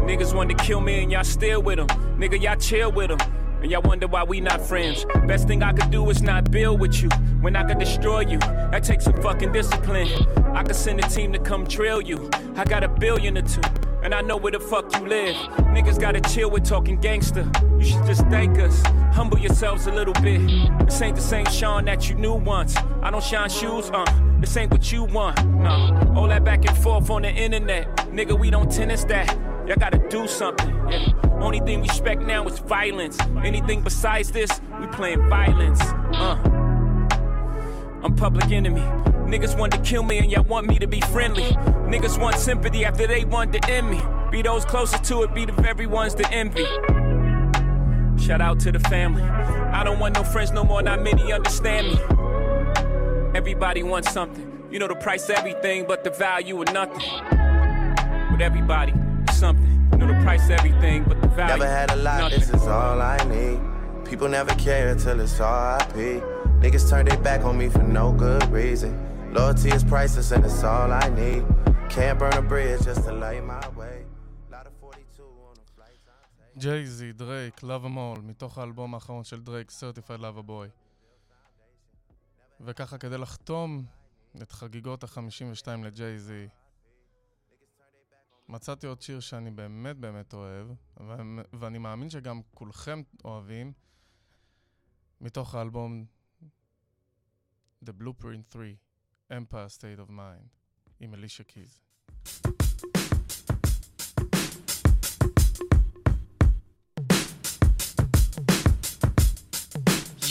Niggas 0.05 0.35
want 0.35 0.49
to 0.51 0.55
kill 0.55 0.81
me 0.81 1.01
and 1.01 1.11
y'all 1.11 1.23
still 1.23 1.63
with 1.63 1.77
them. 1.77 1.87
Nigga, 2.19 2.39
y'all 2.39 2.55
chill 2.57 2.91
with 2.91 3.09
them. 3.09 3.19
And 3.61 3.71
y'all 3.71 3.81
wonder 3.81 4.07
why 4.07 4.23
we 4.23 4.39
not 4.39 4.61
friends. 4.61 5.05
Best 5.27 5.47
thing 5.47 5.63
I 5.63 5.73
could 5.73 5.89
do 5.89 6.09
is 6.09 6.21
not 6.21 6.51
build 6.51 6.79
with 6.79 7.01
you. 7.01 7.09
When 7.41 7.55
I 7.55 7.63
could 7.63 7.79
destroy 7.79 8.21
you, 8.21 8.37
that 8.39 8.83
takes 8.83 9.05
some 9.05 9.19
fucking 9.21 9.51
discipline. 9.51 10.09
I 10.55 10.63
could 10.63 10.75
send 10.75 10.99
a 10.99 11.09
team 11.09 11.33
to 11.33 11.39
come 11.39 11.63
drill 11.65 12.01
you. 12.01 12.29
I 12.55 12.65
got 12.65 12.83
a 12.83 12.87
billion 12.87 13.37
or 13.37 13.41
two. 13.41 13.61
And 14.03 14.15
I 14.15 14.21
know 14.21 14.37
where 14.37 14.51
the 14.51 14.59
fuck 14.59 14.93
you 14.95 15.07
live. 15.07 15.35
Niggas 15.75 15.99
gotta 15.99 16.21
chill 16.21 16.49
with 16.49 16.63
talking 16.63 16.99
gangster. 16.99 17.49
You 17.77 17.85
should 17.85 18.05
just 18.05 18.25
thank 18.27 18.57
us. 18.57 18.81
Humble 19.13 19.37
yourselves 19.37 19.85
a 19.87 19.91
little 19.91 20.13
bit. 20.15 20.41
This 20.85 21.01
ain't 21.01 21.15
the 21.15 21.21
same 21.21 21.45
Sean 21.45 21.85
that 21.85 22.09
you 22.09 22.15
knew 22.15 22.33
once. 22.33 22.75
I 23.01 23.11
don't 23.11 23.23
shine 23.23 23.49
shoes, 23.49 23.89
uh. 23.91 24.05
This 24.39 24.57
ain't 24.57 24.71
what 24.71 24.91
you 24.91 25.03
want, 25.03 25.45
no. 25.45 26.13
All 26.15 26.27
that 26.27 26.43
back 26.43 26.65
and 26.67 26.75
forth 26.77 27.09
on 27.11 27.21
the 27.21 27.29
internet. 27.29 27.95
Nigga, 28.07 28.37
we 28.37 28.49
don't 28.49 28.71
tennis 28.71 29.03
that. 29.05 29.37
Y'all 29.67 29.77
gotta 29.77 29.99
do 30.09 30.27
something. 30.27 30.73
Yeah. 30.89 31.13
Only 31.39 31.59
thing 31.59 31.81
we 31.81 31.87
respect 31.87 32.23
now 32.23 32.45
is 32.47 32.57
violence. 32.59 33.19
Anything 33.43 33.81
besides 33.81 34.31
this, 34.31 34.49
we 34.79 34.87
playing 34.87 35.27
violence. 35.29 35.81
Uh. 35.81 36.37
I'm 38.03 38.15
public 38.15 38.51
enemy. 38.51 38.81
Niggas 39.31 39.57
want 39.57 39.71
to 39.71 39.79
kill 39.79 40.03
me 40.03 40.17
and 40.17 40.29
y'all 40.29 40.43
want 40.43 40.67
me 40.67 40.77
to 40.77 40.87
be 40.87 40.99
friendly. 40.99 41.53
Niggas 41.87 42.19
want 42.19 42.35
sympathy 42.35 42.83
after 42.83 43.07
they 43.07 43.23
want 43.23 43.53
to 43.53 43.71
end 43.71 43.89
me. 43.89 44.01
Be 44.29 44.41
those 44.41 44.65
closest 44.65 45.05
to 45.05 45.23
it, 45.23 45.33
be 45.33 45.45
the 45.45 45.53
very 45.53 45.87
ones 45.87 46.13
to 46.15 46.29
envy. 46.33 46.65
Shout 48.21 48.41
out 48.41 48.59
to 48.59 48.73
the 48.73 48.79
family. 48.89 49.23
I 49.23 49.85
don't 49.85 49.99
want 49.99 50.15
no 50.15 50.25
friends 50.25 50.51
no 50.51 50.65
more, 50.65 50.81
not 50.81 51.01
many 51.01 51.31
understand 51.31 51.87
me. 51.87 53.33
Everybody 53.33 53.83
wants 53.83 54.11
something. 54.11 54.67
You 54.69 54.79
know 54.79 54.89
the 54.89 54.95
price 54.95 55.29
of 55.29 55.37
everything, 55.37 55.85
but 55.87 56.03
the 56.03 56.09
value 56.09 56.61
of 56.61 56.73
nothing. 56.73 56.99
With 58.33 58.41
everybody, 58.41 58.93
something. 59.31 59.89
You 59.93 59.99
know 59.99 60.07
the 60.07 60.21
price 60.25 60.43
of 60.43 60.51
everything, 60.51 61.05
but 61.05 61.21
the 61.21 61.29
value. 61.29 61.57
Never 61.57 61.71
had 61.71 61.89
a 61.91 61.95
lot, 61.95 62.19
nothing. 62.19 62.39
this 62.41 62.49
is 62.49 62.67
all 62.67 62.99
I 62.99 63.15
need. 63.29 63.61
People 64.05 64.27
never 64.27 64.53
care 64.55 64.93
till 64.95 65.21
it's 65.21 65.39
RIP. 65.39 66.21
Niggas 66.59 66.89
turn 66.89 67.05
their 67.05 67.17
back 67.17 67.45
on 67.45 67.57
me 67.57 67.69
for 67.69 67.81
no 67.81 68.11
good 68.11 68.43
reason. 68.51 69.10
Loyalty 69.37 69.69
is 69.77 69.83
priceless 69.83 70.31
and 70.35 70.43
it's 70.45 70.61
all 70.63 70.91
I 70.91 71.07
need. 71.21 71.43
Can't 71.93 72.17
burn 72.19 72.33
a 72.33 72.41
bridge 72.41 72.81
just 72.83 73.03
to 73.05 73.13
light 73.13 73.43
my 73.43 73.65
way. 73.79 73.97
Lot 74.51 74.67
of 74.67 74.73
42 74.79 75.23
on 75.23 75.55
the 75.55 75.67
flights 75.75 76.03
I'm 76.07 76.53
taking. 76.53 76.59
ג'ייזי, 76.61 77.13
דרייק, 77.13 77.57
Love 77.63 77.85
Em 77.85 77.95
All, 77.97 78.21
מתוך 78.21 78.57
האלבום 78.57 78.93
האחרון 78.93 79.23
של 79.23 79.41
דרייק, 79.41 79.71
Certified 79.71 80.19
Lover 80.21 80.47
Boy. 80.47 80.69
וככה 82.59 82.97
כדי 82.97 83.17
לחתום 83.17 83.85
את 84.41 84.51
חגיגות 84.51 85.03
ה-52 85.03 85.67
לג'ייזי, 85.83 86.47
מצאתי 88.49 88.87
עוד 88.87 89.01
שיר 89.01 89.19
שאני 89.19 89.51
באמת 89.51 89.97
באמת 89.97 90.33
אוהב, 90.33 90.67
ו- 90.99 91.13
ואני 91.59 91.77
מאמין 91.77 92.09
שגם 92.09 92.41
כולכם 92.53 93.01
אוהבים, 93.25 93.73
מתוך 95.21 95.55
האלבום 95.55 96.05
The 97.85 97.91
Blueprint 98.01 98.53
3, 98.53 98.75
Empire 99.30 99.68
State 99.68 99.98
of 99.98 100.10
Mind, 100.10 100.48
עם 101.00 101.14
אלישה 101.14 101.44
קיז. 101.44 101.80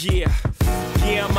Yeah, 0.06 0.30
yeah, 1.08 1.26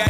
got 0.00 0.09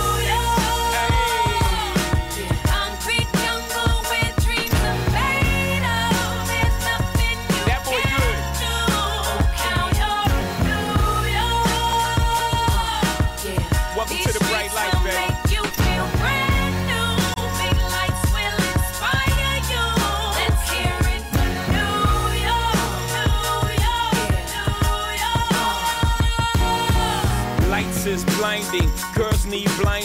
girls 29.51 29.65
need 29.65 29.90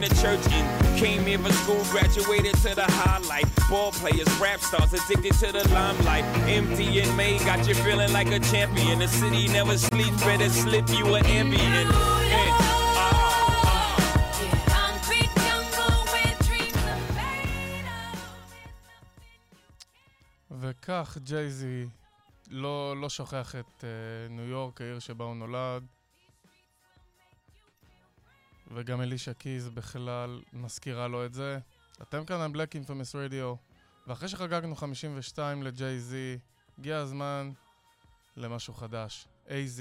the 0.00 0.08
church 0.16 0.40
and 0.52 0.98
came 0.98 1.24
here 1.26 1.38
for 1.38 1.52
school, 1.52 1.82
graduated 1.90 2.54
to 2.64 2.74
the 2.74 2.86
highlight. 2.88 3.46
Ball 3.68 3.92
players, 3.92 4.30
rap 4.40 4.60
stars, 4.60 4.92
addicted 4.94 5.34
to 5.34 5.52
the 5.52 5.68
limelight. 5.68 6.24
MDMA 6.46 7.44
got 7.44 7.68
you 7.68 7.74
feeling 7.74 8.12
like 8.12 8.30
a 8.32 8.40
champion. 8.40 8.98
The 9.00 9.08
city 9.08 9.48
never 9.48 9.76
sleeps, 9.76 10.24
better 10.24 10.48
slip 10.48 10.88
you 10.90 11.14
an 11.14 11.24
Ambien. 11.24 11.86
And 11.86 12.20
וכך 20.60 21.18
ג'ייזי 21.22 21.86
לא, 22.50 22.96
לא 22.96 23.08
שוכח 23.08 23.54
את 23.54 23.84
uh, 23.84 24.32
ניו 24.32 24.44
יורק, 24.44 24.80
העיר 24.80 24.98
שבה 24.98 25.24
הוא 25.24 25.36
נולד, 25.36 25.82
וגם 28.70 29.00
אלישה 29.00 29.34
קיז 29.34 29.68
בכלל 29.68 30.42
מזכירה 30.52 31.08
לו 31.08 31.26
את 31.26 31.34
זה. 31.34 31.58
אתם 32.02 32.24
כאן 32.24 32.40
על 32.40 32.50
Black 32.50 32.74
Infamous 32.74 33.14
Radio, 33.14 33.56
ואחרי 34.06 34.28
שחגגנו 34.28 34.76
52 34.76 35.62
לג'יי-זי, 35.62 36.38
הגיע 36.78 36.98
הזמן 36.98 37.50
למשהו 38.36 38.74
חדש. 38.74 39.28
AZ, 39.46 39.80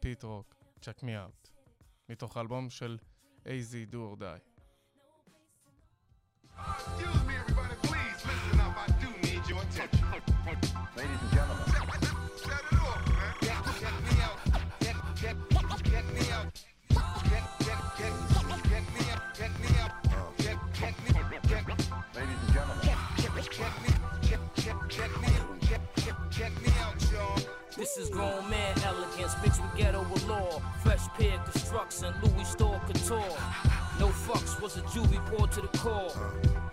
פיט 0.00 0.22
רוק, 0.22 0.54
Check 0.80 1.00
Me 1.00 1.06
Out. 1.06 1.48
מתוך 2.08 2.36
האלבום 2.36 2.70
של 2.70 2.98
AZ 3.44 3.92
Do 3.92 3.96
or 3.96 4.20
Die. 4.20 4.54
Excuse 6.56 7.22
me, 7.28 7.34
everybody, 7.42 7.76
please 7.88 8.20
listen 8.30 8.60
up. 8.60 8.76
I 8.84 8.88
do 9.02 9.08
need 9.26 9.42
your 9.50 9.60
attention. 9.66 10.04
Ladies 10.96 11.22
and 11.22 11.33
Is 27.96 28.10
grown 28.10 28.50
man 28.50 28.74
elegance 28.82 29.36
mixed 29.40 29.62
with 29.62 29.76
ghetto 29.76 30.00
allure. 30.00 30.60
Fresh 30.82 31.06
pair 31.16 31.38
construction, 31.38 32.12
Louis 32.24 32.44
store 32.44 32.80
couture. 32.88 33.38
No 34.00 34.08
fucks 34.08 34.60
was 34.60 34.76
a 34.76 34.80
juvie 34.82 35.24
poured 35.26 35.52
to 35.52 35.60
the 35.60 35.68
core. 35.78 36.10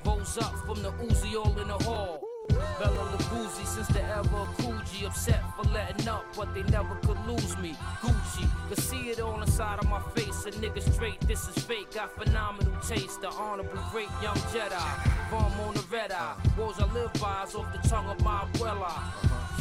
Rose 0.04 0.40
up 0.40 0.56
from 0.66 0.82
the 0.82 0.92
Uzi 0.94 1.36
all 1.36 1.60
in 1.60 1.68
the 1.68 1.78
hall. 1.84 2.31
Bela 2.50 3.04
Lugosi 3.14 3.66
since 3.66 3.88
the 3.90 4.02
era 4.04 4.20
of 4.20 4.58
Coogi. 4.58 5.06
Upset 5.06 5.44
for 5.56 5.64
letting 5.72 6.08
up, 6.08 6.26
but 6.36 6.54
they 6.54 6.64
never 6.64 6.96
could 6.96 7.18
lose 7.28 7.58
me. 7.58 7.76
Gucci, 8.02 8.48
could 8.70 8.80
see 8.80 9.10
it 9.10 9.20
on 9.20 9.40
the 9.42 9.48
side 9.52 9.80
of 9.80 9.90
my 9.90 10.02
face. 10.16 10.46
A 10.46 10.52
nigga 10.52 10.82
straight, 10.82 11.20
this 11.22 11.48
is 11.48 11.64
fake. 11.64 11.94
Got 11.94 12.12
phenomenal 12.18 12.74
taste. 12.82 13.22
The 13.22 13.30
honorable 13.30 13.84
great 13.92 14.10
young 14.22 14.38
Jedi. 14.54 15.30
From 15.30 15.52
on 15.62 15.74
the 15.74 15.84
red 15.92 16.12
eye. 16.12 16.36
Woes 16.58 16.80
I 16.80 16.86
live 16.94 17.14
by 17.14 17.44
is 17.44 17.56
off 17.56 17.72
the 17.74 17.88
tongue 17.88 18.08
of 18.08 18.24
my 18.24 18.40
abuela. 18.40 18.92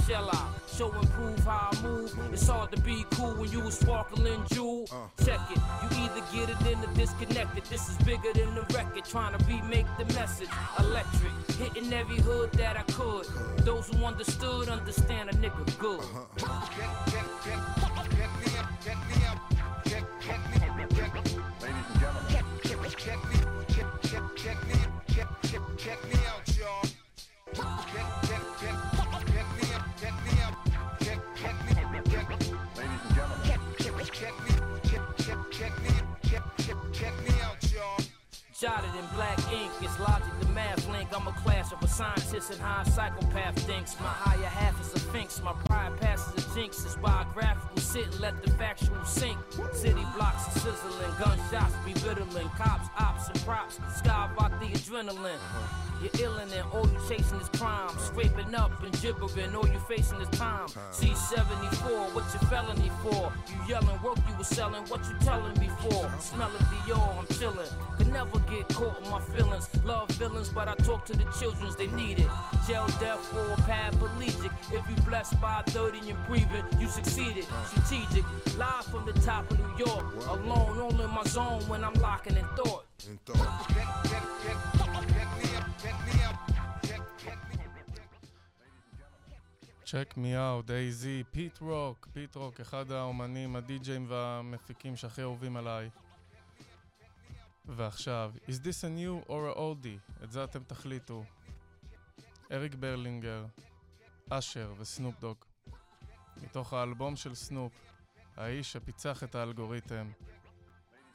Shall 0.07 0.29
I 0.29 0.49
show 0.75 0.91
and 0.91 1.11
prove 1.11 1.39
how 1.45 1.71
I 1.73 1.83
move? 1.83 2.13
It's 2.33 2.49
hard 2.49 2.73
to 2.73 2.81
be 2.81 3.05
cool 3.13 3.35
when 3.35 3.51
you 3.53 3.61
a 3.67 3.71
sparkling 3.71 4.43
jewel. 4.51 4.87
Check 5.25 5.41
it, 5.51 5.59
you 5.83 6.05
either 6.05 6.23
get 6.33 6.51
it 6.51 6.73
in 6.73 6.83
or 6.83 6.93
disconnected. 6.95 7.65
This 7.65 7.89
is 7.89 7.97
bigger 7.99 8.33
than 8.35 8.55
the 8.55 8.63
record, 8.75 9.05
trying 9.05 9.39
to 9.39 9.45
remake 9.45 9.87
the 9.99 10.07
message. 10.15 10.49
Electric, 10.79 11.33
hitting 11.59 11.93
every 11.93 12.17
hood 12.17 12.51
that 12.53 12.70
I 12.77 12.83
could. 12.93 13.27
Those 13.65 13.89
who 13.89 14.05
understood 14.05 14.69
understand 14.69 15.31
a 15.31 15.33
nigga 15.35 15.79
good. 15.79 16.01
Get, 16.37 17.25
get, 17.45 17.80
how 42.49 42.81
a 42.81 42.91
psychopath 42.91 43.59
thinks. 43.67 43.99
My 44.01 44.07
higher 44.07 44.47
half 44.47 44.81
is 44.81 44.95
a 44.95 44.99
sphinx, 44.99 45.43
my 45.43 45.53
pride 45.67 46.01
passes 46.01 46.45
a 46.45 46.55
jinx. 46.55 46.85
It's 46.85 46.97
biographical, 46.97 47.77
sit 47.77 48.07
and 48.07 48.21
let 48.21 48.43
the 48.43 48.51
factual 48.53 49.05
sink. 49.05 49.39
City 49.73 50.05
blocks 50.17 50.49
are 50.49 50.61
sizzling, 50.61 51.13
gunshots 51.19 51.75
be 51.85 51.93
riddling. 52.09 52.49
Cops, 52.57 52.89
ops, 52.99 53.29
and 53.29 53.41
props, 53.45 53.79
skyrocket 53.99 54.59
the 54.61 54.67
adrenaline. 54.67 55.39
You're 56.21 56.29
illin' 56.29 56.53
and 56.53 56.73
all 56.73 56.87
you 56.87 56.99
chasing 57.09 57.41
is 57.41 57.49
crime. 57.51 57.97
Scraping 57.99 58.55
up 58.55 58.83
and 58.83 58.93
gibbering, 59.01 59.55
all 59.55 59.67
you 59.67 59.79
facing 59.89 60.21
is 60.21 60.29
time. 60.39 60.69
C74, 60.93 62.15
what 62.15 62.25
you 62.33 62.49
felony 62.49 62.91
for? 63.03 63.33
You 63.49 63.57
yelling 63.69 64.03
work 64.03 64.19
you 64.29 64.37
was 64.37 64.49
selling, 64.49 64.83
what 64.89 65.01
you 65.09 65.15
telling 65.21 65.59
me 65.59 65.71
for? 65.81 66.11
Smelling 66.19 66.57
Dior, 66.71 67.19
I'm 67.19 67.27
chillin'. 67.27 67.69
Could 67.97 68.13
never 68.13 68.39
get 68.41 68.69
caught 68.69 69.03
in 69.03 69.11
my 69.11 69.21
feelings. 69.21 69.69
Love 69.85 70.11
villains, 70.11 70.51
but 70.51 70.69
I 70.69 70.75
talk 70.75 71.07
to 71.07 71.17
the 71.17 71.25
childrens, 71.39 71.77
they 71.77 71.87
need 71.89 72.19
it. 72.19 72.29
Jail, 72.67 72.87
death, 73.01 73.35
or 73.35 73.57
paraplegic. 73.65 74.53
If 74.73 74.91
you 74.91 74.97
blessed 75.09 75.41
by 75.41 75.63
30 75.69 76.11
and 76.11 76.27
breathing, 76.27 76.65
you 76.79 76.89
succeeded. 76.89 77.47
Strategic, 77.67 78.25
live 78.59 78.85
from 78.87 79.07
the 79.07 79.15
top 79.21 79.51
of 79.51 79.59
New 79.59 79.87
York. 79.87 80.05
Alone, 80.29 80.81
all 80.81 81.01
in 81.01 81.11
my 81.11 81.25
zone 81.25 81.63
when 81.69 81.83
I'm 81.83 81.95
locking 81.95 82.37
in 82.37 82.45
thought. 82.57 82.85
Get, 82.99 83.25
get, 83.25 84.90
צ'ק 89.91 90.15
מי 90.17 90.39
אאוט, 90.39 90.71
AZ, 90.71 91.05
פיט 91.31 91.59
רוק, 91.61 92.09
פיט 92.13 92.37
רוק, 92.37 92.61
אחד 92.61 92.91
האומנים, 92.91 93.57
הדי-ג'אים 93.57 94.07
והמפיקים 94.09 94.97
שהכי 94.97 95.23
אהובים 95.23 95.57
עליי. 95.57 95.91
ועכשיו, 97.65 98.33
is 98.47 98.53
this 98.53 98.85
a 98.85 98.89
new 98.89 99.29
or 99.29 99.57
a 99.57 99.59
oldie? 99.59 100.23
את 100.25 100.33
זה 100.33 100.45
אתם 100.45 100.63
תחליטו. 100.65 101.25
אריק 102.53 102.75
ברלינגר, 102.75 103.47
אשר 104.31 104.73
וסנופ 104.79 105.21
דוג. 105.21 105.37
מתוך 106.43 106.73
האלבום 106.73 107.17
של 107.17 107.35
סנופ, 107.35 107.73
האיש 108.37 108.73
שפיצח 108.73 109.25
את 109.25 109.35
האלגוריתם 109.35 110.11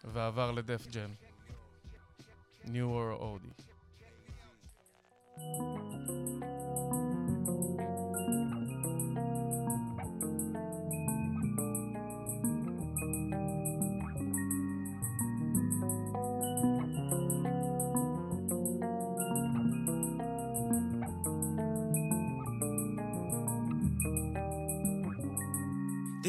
ועבר 0.03 0.51
לדף 0.51 0.88
ג'ם. 0.88 1.13
New 2.65 2.67
World 2.67 3.21
Order. 3.21 3.65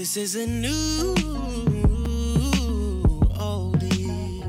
This 0.06 0.16
is 0.16 0.36
a 0.36 0.46
new 0.46 1.14
oldie. 3.34 4.40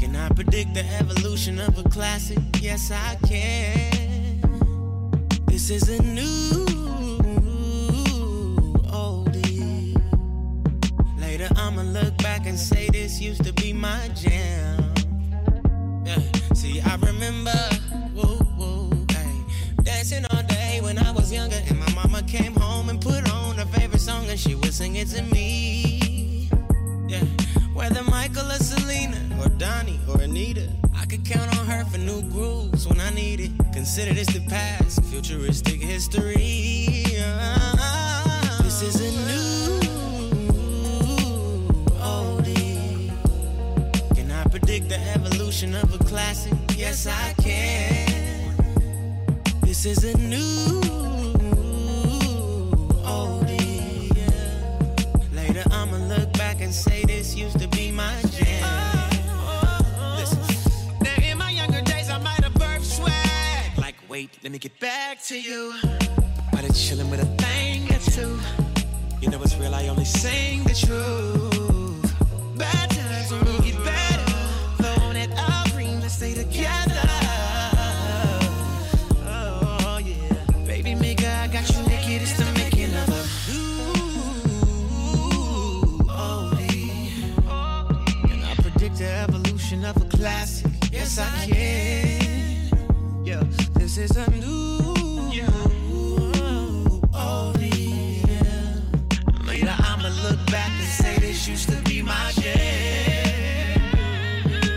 Can 0.00 0.16
I 0.16 0.30
predict 0.30 0.72
the 0.72 0.82
evolution 0.98 1.60
of 1.60 1.78
a 1.78 1.82
classic? 1.90 2.38
Yes, 2.62 2.90
I 2.90 3.18
can. 3.28 4.40
This 5.44 5.68
is 5.68 5.90
a 5.90 6.02
new 6.02 6.64
oldie. 8.88 9.94
Later, 11.20 11.48
I'ma 11.54 11.82
look 11.82 12.16
back 12.16 12.46
and 12.46 12.58
say 12.58 12.88
this 12.88 13.20
used 13.20 13.44
to 13.44 13.52
be 13.52 13.74
my 13.74 14.08
jam. 14.14 14.55
Classic. 90.16 90.70
Yes, 90.90 91.18
I 91.18 91.46
can. 91.46 93.24
Yeah, 93.24 93.42
this 93.74 93.98
is 93.98 94.16
a 94.16 94.30
new 94.30 94.78
oldie. 97.12 98.26
Yeah. 98.26 99.46
Later, 99.46 99.74
I'ma 99.78 100.08
look 100.28 100.38
back 100.50 100.70
and 100.70 100.88
say 100.88 101.18
this 101.18 101.46
used 101.46 101.68
to 101.68 101.76
be 101.82 102.02
my 102.02 102.32
jam. 102.32 103.80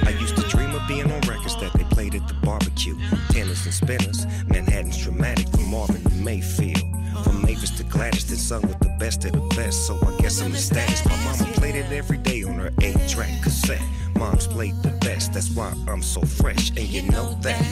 I 0.06 0.10
used 0.20 0.36
to 0.36 0.44
dream 0.50 0.76
of 0.76 0.86
being 0.88 1.12
on 1.12 1.22
records 1.22 1.56
that 1.62 1.74
they 1.74 1.84
played 1.86 2.16
at 2.16 2.28
the 2.28 2.36
barbecue. 2.46 2.98
Tennis 3.30 3.66
and 3.66 3.74
spinners, 3.74 4.26
Manhattan's 4.48 4.98
dramatic 5.04 5.48
from 5.50 5.70
Marvin 5.72 6.04
to 6.04 6.16
Mayfield. 6.16 6.84
From 7.24 7.42
Mavis 7.42 7.72
to 7.72 7.84
Gladys, 7.84 8.26
then 8.28 8.38
sung 8.38 8.62
with 8.62 8.80
the 8.80 8.96
best 9.00 9.26
of 9.26 9.32
the 9.34 9.42
best. 9.56 9.88
So 9.88 9.98
I 10.06 10.22
guess 10.22 10.42
I'm 10.42 10.52
in 10.52 10.58
status. 10.58 11.06
My 11.06 11.16
mama 11.24 11.46
played 11.54 11.76
it 11.76 11.92
every 11.92 12.18
day 12.18 12.44
on 12.44 12.56
her 12.56 12.72
8 12.82 12.96
track 13.08 13.42
cassette. 13.42 13.82
Mom's 14.16 14.48
played 14.48 14.76
the 14.84 14.99
best, 15.19 15.33
that's 15.33 15.51
why 15.51 15.73
I'm 15.89 16.03
so 16.03 16.21
fresh. 16.23 16.71
And 16.71 16.87
you 16.87 17.03
know 17.03 17.35
that, 17.43 17.63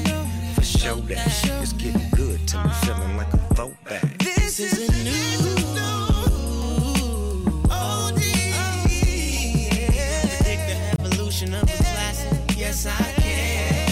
for 0.54 0.62
sure 0.62 0.96
that 0.96 1.26
it's 1.62 1.72
getting 1.72 2.08
good 2.14 2.46
to 2.48 2.64
me, 2.64 2.70
feeling 2.82 3.16
like 3.16 3.32
a 3.32 3.38
throwback. 3.54 4.18
This 4.18 4.60
is 4.60 4.88
a 4.88 4.92
new 5.04 5.62
oldie. 7.68 8.52
Predict 10.38 10.66
the 10.68 10.76
evolution 11.00 11.54
of 11.54 11.62
a 11.62 11.76
classic. 11.76 12.56
Yes, 12.56 12.86
I 12.86 12.90
can. 13.20 13.86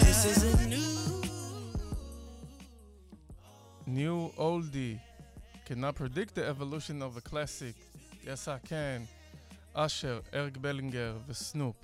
This 0.00 0.24
is 0.24 0.42
a 0.42 0.68
new. 0.68 1.22
New 3.86 4.32
Oldie. 4.38 4.98
Cannot 5.66 5.94
predict 5.94 6.34
the 6.34 6.46
evolution 6.46 7.02
of 7.02 7.16
a 7.16 7.20
classic. 7.20 7.74
Yes, 8.24 8.48
I 8.48 8.58
can. 8.58 9.08
אשר, 9.74 10.20
אריק 10.34 10.56
בלינגר 10.56 11.16
וסנופ. 11.28 11.76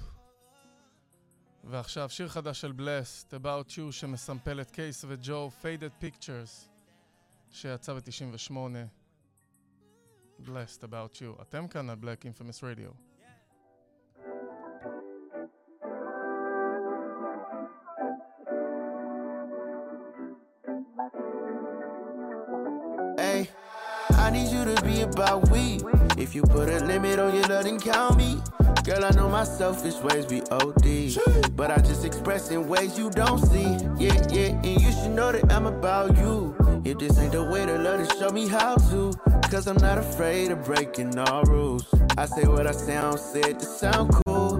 ועכשיו 1.64 2.10
שיר 2.10 2.28
חדש 2.28 2.62
של 2.62 2.72
בלסט, 2.72 3.34
About 3.34 3.70
You, 3.70 3.92
שמסמפל 3.92 4.62
את 4.62 4.72
קייס 4.72 5.06
וג'ו, 5.08 5.52
Faded 5.62 6.04
Pictures, 6.04 6.70
שיצא 7.52 7.94
ב-98. 7.94 8.54
Blessed 10.40 10.84
About 10.84 11.16
You. 11.16 11.42
אתם 11.42 11.68
כאן 11.68 11.90
על 11.90 11.98
Black 12.02 12.26
Infamous 12.26 12.60
Radio. 12.60 12.94
I 24.26 24.30
need 24.30 24.52
you 24.56 24.64
to 24.64 24.82
be 24.84 25.02
about 25.02 25.50
we. 25.50 25.80
If 26.18 26.34
you 26.34 26.44
put 26.44 26.70
a 26.70 26.80
limit 26.86 27.20
on 27.20 27.36
your 27.36 27.48
love, 27.48 27.66
then 27.66 27.78
count 27.80 28.16
me. 28.18 28.42
Girl, 28.84 29.06
I 29.06 29.12
know 29.12 29.30
my 29.30 29.46
selfish 29.46 29.96
ways 30.02 30.26
be 30.26 30.42
OD. 30.52 31.16
But 31.56 31.72
I 31.72 31.78
just 31.78 32.04
express 32.04 32.52
in 32.52 32.68
ways 32.68 32.98
you 32.98 33.10
don't 33.10 33.40
see. 33.40 33.64
Yeah, 33.98 34.16
yeah, 34.30 34.50
and 34.50 34.82
you 34.82 34.92
should 34.92 35.12
know 35.12 35.32
that 35.32 35.52
I'm 35.52 35.66
about 35.68 36.18
you. 36.18 36.56
If 36.84 37.00
this 37.00 37.18
ain't 37.18 37.32
the 37.32 37.44
way 37.46 37.66
to 37.66 37.78
love, 37.78 38.06
then 38.06 38.20
show 38.20 38.30
me 38.30 38.48
how 38.48 38.76
to. 38.76 39.14
Cause 39.50 39.68
I'm 39.68 39.78
not 39.78 40.00
afraid 40.00 40.52
of 40.52 40.66
breaking 40.66 41.18
all 41.18 41.44
rules. 41.44 41.86
I 42.18 42.26
say 42.26 42.46
what 42.46 42.68
I 42.68 42.72
say 42.72 42.98
i'm 42.98 43.18
said 43.18 43.60
to 43.60 43.66
sound 43.66 44.12
cool. 44.26 44.56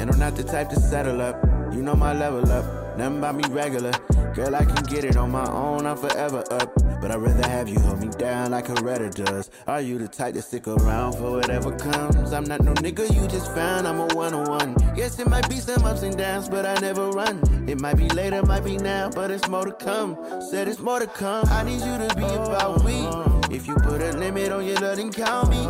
And 0.00 0.10
I'm 0.10 0.18
not 0.18 0.34
the 0.36 0.42
type 0.42 0.70
to 0.70 0.80
settle 0.80 1.20
up. 1.20 1.36
You 1.72 1.82
know 1.82 1.94
my 1.94 2.14
level 2.14 2.50
up, 2.50 2.98
nothing 2.98 3.18
about 3.18 3.36
me 3.36 3.44
regular. 3.50 3.92
Girl, 4.36 4.54
I 4.54 4.66
can 4.66 4.84
get 4.84 5.02
it 5.02 5.16
on 5.16 5.30
my 5.30 5.50
own, 5.50 5.86
I'm 5.86 5.96
forever 5.96 6.44
up. 6.50 6.70
But 7.00 7.10
I'd 7.10 7.16
rather 7.16 7.48
have 7.48 7.70
you 7.70 7.80
hold 7.80 8.00
me 8.00 8.08
down 8.08 8.50
like 8.50 8.68
a 8.68 8.74
Redder 8.82 9.08
does. 9.08 9.50
Are 9.66 9.80
you 9.80 9.96
the 9.96 10.08
type 10.08 10.34
to 10.34 10.42
stick 10.42 10.68
around 10.68 11.14
for 11.14 11.30
whatever 11.30 11.74
comes? 11.74 12.34
I'm 12.34 12.44
not 12.44 12.60
no 12.60 12.74
nigga 12.74 13.10
you 13.14 13.26
just 13.28 13.50
found, 13.54 13.88
I'm 13.88 13.98
a 13.98 14.14
one 14.14 14.34
on 14.34 14.46
one. 14.50 14.76
Yes, 14.94 15.18
it 15.18 15.26
might 15.26 15.48
be 15.48 15.56
some 15.56 15.82
ups 15.86 16.02
and 16.02 16.18
downs, 16.18 16.50
but 16.50 16.66
I 16.66 16.78
never 16.80 17.08
run. 17.08 17.40
It 17.66 17.80
might 17.80 17.96
be 17.96 18.10
later, 18.10 18.42
might 18.42 18.62
be 18.62 18.76
now, 18.76 19.08
but 19.08 19.30
it's 19.30 19.48
more 19.48 19.64
to 19.64 19.72
come. 19.72 20.18
Said 20.50 20.68
it's 20.68 20.80
more 20.80 21.00
to 21.00 21.06
come. 21.06 21.46
I 21.48 21.64
need 21.64 21.80
you 21.80 21.96
to 22.06 22.14
be 22.14 22.24
about 22.24 22.84
we. 22.84 23.08
If 23.56 23.66
you 23.66 23.74
put 23.76 24.02
a 24.02 24.12
limit 24.18 24.52
on 24.52 24.66
your 24.66 24.76
love, 24.80 24.98
then 24.98 25.12
count 25.12 25.48
me. 25.48 25.62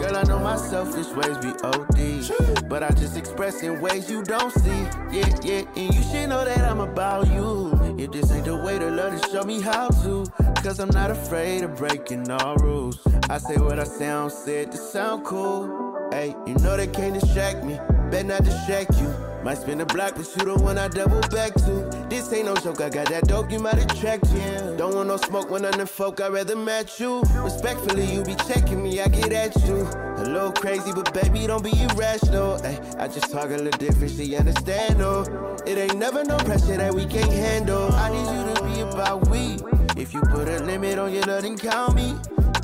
Girl, 0.00 0.16
I 0.16 0.22
know 0.22 0.38
my 0.38 0.56
selfish 0.56 1.08
ways 1.08 1.36
be 1.36 1.52
OD. 1.62 2.66
But 2.66 2.82
I 2.82 2.88
just 2.90 3.18
express 3.18 3.62
in 3.62 3.78
ways 3.82 4.10
you 4.10 4.22
don't 4.22 4.52
see. 4.52 4.82
Yeah, 5.12 5.28
yeah, 5.42 5.62
and 5.76 5.94
you 5.94 6.02
should 6.02 6.30
know 6.30 6.46
that 6.46 6.60
I'm 6.60 6.80
about 6.80 7.26
you. 7.28 7.85
If 7.98 8.12
this 8.12 8.30
ain't 8.30 8.44
the 8.44 8.56
way 8.56 8.78
to 8.78 8.90
love, 8.90 9.12
then 9.12 9.30
show 9.30 9.42
me 9.42 9.60
how 9.60 9.88
to. 9.88 10.26
Cause 10.62 10.80
I'm 10.80 10.90
not 10.90 11.10
afraid 11.10 11.62
of 11.62 11.76
breaking 11.76 12.30
all 12.30 12.56
rules. 12.56 12.98
I 13.30 13.38
say 13.38 13.56
what 13.56 13.78
I 13.78 13.84
sound, 13.84 14.32
said 14.32 14.70
to 14.72 14.78
sound 14.78 15.24
cool. 15.24 16.08
Hey, 16.12 16.34
you 16.46 16.54
know 16.56 16.76
they 16.76 16.88
can't 16.88 17.18
distract 17.18 17.64
me. 17.64 17.80
Better 18.10 18.28
not 18.28 18.44
distract 18.44 18.98
you. 19.00 19.25
Might 19.46 19.58
spin 19.58 19.78
the 19.78 19.86
block, 19.86 20.16
but 20.16 20.26
you 20.36 20.44
the 20.44 20.60
one 20.60 20.76
I 20.76 20.88
double 20.88 21.20
back 21.28 21.54
to. 21.54 22.06
This 22.10 22.32
ain't 22.32 22.46
no 22.46 22.56
joke, 22.56 22.80
I 22.80 22.88
got 22.88 23.08
that 23.10 23.28
dope, 23.28 23.52
you 23.52 23.60
might 23.60 23.78
attract 23.78 24.28
you. 24.32 24.74
Don't 24.76 24.96
want 24.96 25.06
no 25.06 25.16
smoke 25.18 25.50
when 25.50 25.64
I'm 25.64 25.78
the 25.78 25.86
folk, 25.86 26.20
I'd 26.20 26.32
rather 26.32 26.56
match 26.56 26.98
you. 26.98 27.22
Respectfully, 27.32 28.06
you 28.06 28.24
be 28.24 28.34
checking 28.48 28.82
me, 28.82 29.00
I 29.00 29.06
get 29.06 29.32
at 29.32 29.54
you. 29.64 29.86
A 30.16 30.24
little 30.24 30.50
crazy, 30.50 30.90
but 30.92 31.14
baby, 31.14 31.46
don't 31.46 31.62
be 31.62 31.70
irrational. 31.80 32.56
Ay, 32.64 32.80
I 32.98 33.06
just 33.06 33.30
talk 33.30 33.44
a 33.44 33.56
little 33.56 33.70
different, 33.78 34.14
she 34.16 34.34
understand, 34.34 35.00
oh. 35.00 35.56
It 35.64 35.78
ain't 35.78 35.96
never 35.96 36.24
no 36.24 36.38
pressure 36.38 36.76
that 36.76 36.92
we 36.92 37.06
can't 37.06 37.30
handle. 37.30 37.92
I 37.92 38.10
need 38.10 38.26
you 38.26 38.52
to 38.52 38.64
be 38.64 38.80
about 38.80 39.28
we. 39.28 39.58
If 39.96 40.12
you 40.12 40.22
put 40.22 40.48
a 40.48 40.58
limit 40.64 40.98
on 40.98 41.14
your 41.14 41.22
love 41.22 41.44
and 41.44 41.56
count 41.56 41.94
me. 41.94 42.16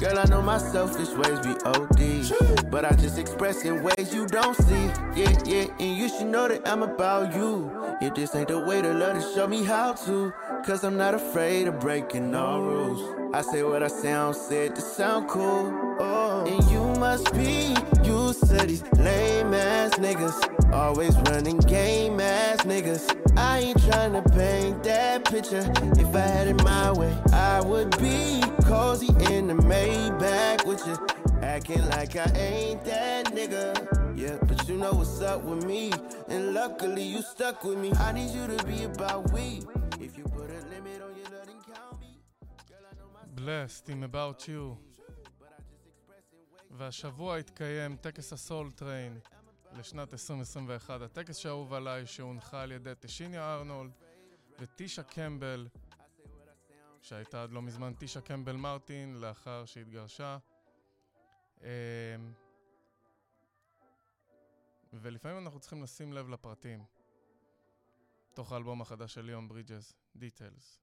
Girl, 0.03 0.19
I 0.19 0.25
know 0.25 0.43
my 0.43 0.59
selfish 0.59 1.11
ways 1.11 1.39
be 1.47 1.55
OD. 1.65 2.69
But 2.73 2.85
I 2.85 2.91
just 2.97 3.21
express 3.21 3.65
in 3.65 3.85
ways 3.85 4.13
you 4.13 4.27
don't 4.27 4.57
see. 4.57 4.87
Yeah, 5.15 5.39
yeah, 5.45 5.67
and 5.79 5.97
you 5.97 6.09
should 6.09 6.27
know 6.27 6.49
that 6.49 6.67
I'm 6.67 6.83
about 6.83 7.33
you. 7.37 7.71
If 8.01 8.17
this 8.17 8.35
ain't 8.35 8.49
the 8.49 8.59
way 8.59 8.83
to 8.83 8.93
love, 8.93 9.23
to 9.23 9.33
show 9.33 9.47
me 9.47 9.63
how 9.63 9.93
to. 9.93 10.33
Cause 10.67 10.83
I'm 10.83 10.97
not 10.97 11.15
afraid 11.15 11.69
of 11.69 11.79
breaking 11.79 12.33
no 12.33 12.61
rules. 12.61 13.33
I 13.33 13.43
say 13.43 13.63
what 13.63 13.85
I 13.85 13.87
sound, 13.87 14.35
said 14.35 14.75
to 14.75 14.83
sound 14.83 15.29
cool. 15.29 15.71
Oh, 16.01 16.47
and 16.49 16.69
you 16.69 16.83
must 16.99 17.33
be 17.35 17.77
used 18.03 18.41
to 18.49 18.67
these 18.67 18.83
lame 18.95 19.55
ass 19.55 19.93
niggas. 20.01 20.62
Always 20.74 21.16
running 21.30 21.58
game 21.60 22.20
ass 22.20 22.62
niggas. 22.62 23.06
I 23.38 23.60
ain't 23.60 23.78
tryna 23.80 24.24
paint 24.36 24.84
that 24.84 25.26
picture. 25.26 25.66
If 26.04 26.16
I 26.16 26.20
had 26.20 26.48
it 26.48 26.64
my 26.64 26.92
way, 26.92 27.14
I 27.34 27.62
would 27.62 27.92
be 28.00 28.42
cozy 28.66 29.12
in 29.34 29.48
the 29.48 29.56
Maybach 29.72 30.66
with 30.66 30.86
you. 30.88 30.98
Acting 31.42 31.84
like 31.90 32.16
I 32.16 32.30
ain't 32.36 32.84
that 32.86 33.26
nigga. 33.38 33.66
Yeah, 34.18 34.38
but 34.48 34.68
you 34.68 34.76
know 34.78 34.94
what's 34.94 35.22
up 35.22 35.44
with 35.44 35.66
me. 35.66 35.92
And 36.28 36.54
luckily 36.54 37.04
you 37.04 37.22
stuck 37.22 37.64
with 37.64 37.78
me. 37.78 37.92
I 38.00 38.12
need 38.12 38.32
you 38.32 38.46
to 38.48 38.64
be 38.66 38.84
about 38.84 39.32
we. 39.32 39.62
If 40.00 40.18
you 40.18 40.26
put 40.26 40.50
a 40.50 40.62
limit 40.74 41.02
on 41.06 41.14
your 41.20 41.30
love, 41.34 41.48
then 41.48 41.62
count 41.74 42.00
me. 42.02 42.20
בלסט 43.36 43.90
עם 43.90 44.04
About 44.04 44.48
You. 44.48 44.76
והשבוע 46.72 47.38
התקיים 47.38 47.96
טקס 47.96 48.34
הסול 48.34 48.72
טריין 48.72 49.20
לשנת 49.79 50.13
2021. 50.13 51.01
הטקס 51.01 51.37
שאהוב 51.37 51.73
עליי, 51.73 52.07
שהונחה 52.07 52.63
על 52.63 52.73
ידי 52.73 52.93
טשיניה 53.01 53.55
ארנולד 53.55 53.93
וטישה 54.59 55.03
קמבל, 55.03 55.69
שהייתה 57.03 57.43
עד 57.43 57.51
לא 57.51 57.63
מזמן 57.63 57.95
טישה 57.95 58.21
קמבל 58.21 58.57
מרטין, 58.57 59.21
לאחר 59.21 59.65
שהתגרשה. 59.65 60.39
אמ, 61.61 61.67
ולפעמים 64.93 65.39
אנחנו 65.39 65.61
צריכים 65.61 65.83
לשים 65.83 66.13
לב 66.13 66.29
לפרטים. 66.29 66.85
תוך 68.35 68.53
האלבום 68.53 68.81
החדש 68.81 69.15
של 69.15 69.21
ליאון 69.21 69.49
ברידג'ס, 69.49 69.95
Details. 70.17 70.82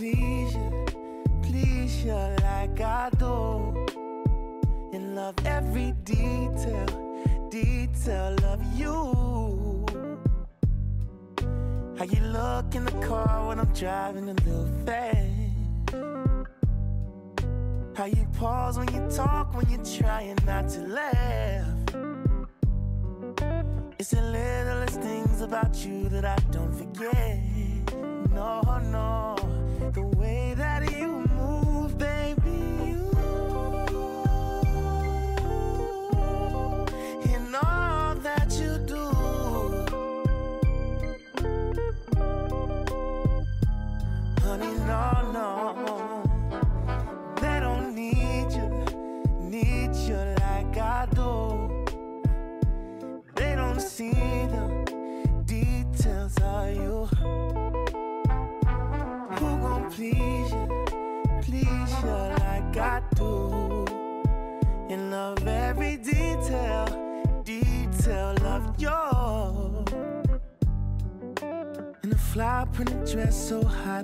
Please 0.00 0.54
you, 0.54 0.86
please 1.42 2.04
you 2.06 2.14
like 2.14 2.80
I 2.80 3.10
do? 3.18 3.86
And 4.94 5.14
love 5.14 5.34
every 5.44 5.92
detail, 6.04 6.86
detail 7.50 8.34
of 8.46 8.60
you. 8.80 9.84
How 11.98 12.04
you 12.06 12.20
look 12.32 12.74
in 12.74 12.86
the 12.86 12.98
car 13.06 13.48
when 13.48 13.60
I'm 13.60 13.70
driving 13.74 14.30
a 14.30 14.32
little 14.32 14.70
fast. 14.86 15.26
How 17.94 18.06
you 18.06 18.26
pause 18.38 18.78
when 18.78 18.88
you 18.94 19.06
talk, 19.14 19.54
when 19.54 19.68
you're 19.68 19.84
trying 19.84 20.38
not 20.46 20.66
to 20.70 20.80
laugh. 20.80 21.66
It's 23.98 24.12
the 24.12 24.22
littlest 24.22 24.98
things 25.02 25.42
about 25.42 25.76
you 25.84 26.08
that 26.08 26.24
I 26.24 26.38
don't 26.50 26.72
forget. 26.72 27.38
No, 28.32 28.62
no, 28.90 29.36
the 29.92 30.02
way 30.02 30.54
that 30.54 30.79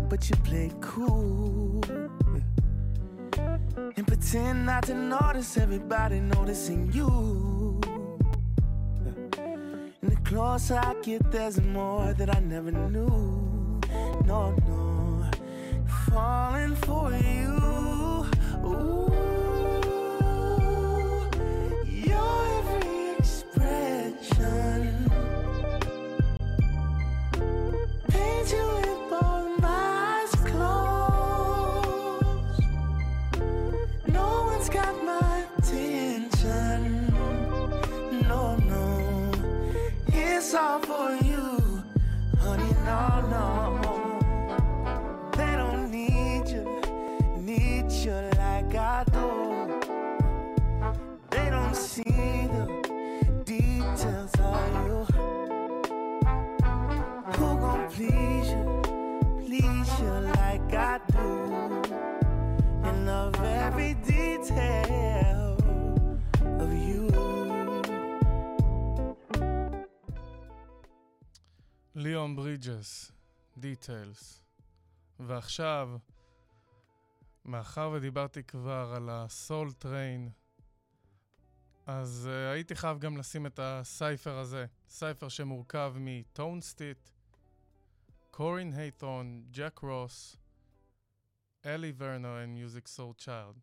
but 0.08 0.30
you 0.30 0.36
play 0.36 0.70
cool. 0.80 1.82
And 3.96 4.06
pretend 4.06 4.66
not 4.66 4.84
to 4.84 4.94
notice 4.94 5.56
everybody 5.56 6.20
noticing 6.20 6.92
you. 6.92 7.80
And 10.02 10.12
the 10.12 10.16
closer 10.24 10.76
I 10.76 10.94
get, 11.02 11.30
there's 11.32 11.60
more 11.60 12.12
that 12.14 12.34
I 12.34 12.40
never 12.40 12.70
knew. 12.70 13.80
No, 14.26 14.54
no, 14.68 15.30
falling 16.10 16.76
for 16.76 17.12
you. 17.12 18.26
Ooh, 18.64 19.35
ליאון 72.26 72.36
ברידג'ס, 72.36 73.12
דיטיילס. 73.56 74.42
ועכשיו, 75.20 75.98
מאחר 77.44 77.90
ודיברתי 77.94 78.44
כבר 78.44 78.92
על 78.96 79.08
הסול 79.10 79.72
טריין, 79.72 80.30
אז 81.86 82.28
uh, 82.30 82.52
הייתי 82.52 82.74
חייב 82.74 82.98
גם 82.98 83.16
לשים 83.16 83.46
את 83.46 83.58
הסייפר 83.62 84.38
הזה. 84.38 84.66
סייפר 84.88 85.28
שמורכב 85.28 85.94
מטונסטיט, 86.00 87.10
קורין 88.30 88.72
הייתון, 88.72 89.44
ג'ק 89.50 89.78
רוס, 89.78 90.36
אלי 91.66 91.92
ורנו 91.96 92.28
ומיוזיק 92.28 92.86
סור 92.86 93.14
צ'יילד. 93.14 93.60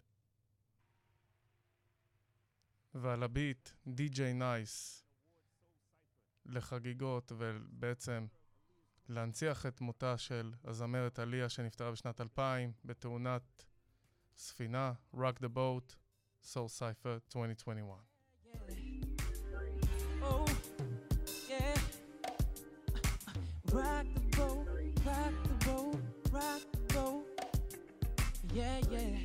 ועל 2.96 3.24
הביט, 3.24 3.70
די.ג'יי 3.88 4.34
נייס, 4.34 5.06
לחגיגות 6.46 7.32
ובעצם 7.38 8.28
להנציח 9.10 9.66
את 9.66 9.82
מותה 9.82 10.18
של 10.18 10.54
הזמרת 10.64 11.20
עליה 11.20 11.50
שנפטרה 11.50 11.92
בשנת 11.92 12.22
2000 12.22 12.72
בתאונת 12.86 13.64
ספינה, 14.38 14.94
Rock 15.16 15.40
the 15.44 15.50
Boat, 15.56 15.96
Soul 16.44 16.70
Cypher 16.80 17.20
2021. 17.36 18.00
Oh, 20.22 20.46
yeah. 21.50 21.76
Rock 23.72 24.06
the 24.14 24.38
boat, 24.38 24.68
rock 25.06 25.34
the 25.44 25.66
boat, 25.66 25.96
rock 26.32 26.62
the 26.72 26.94
boat. 26.94 27.26
Yeah, 28.54 28.80
yeah. 28.90 29.18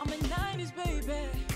I'm 0.00 0.08
a 0.08 0.16
90s 0.16 0.72
baby. 0.74 1.51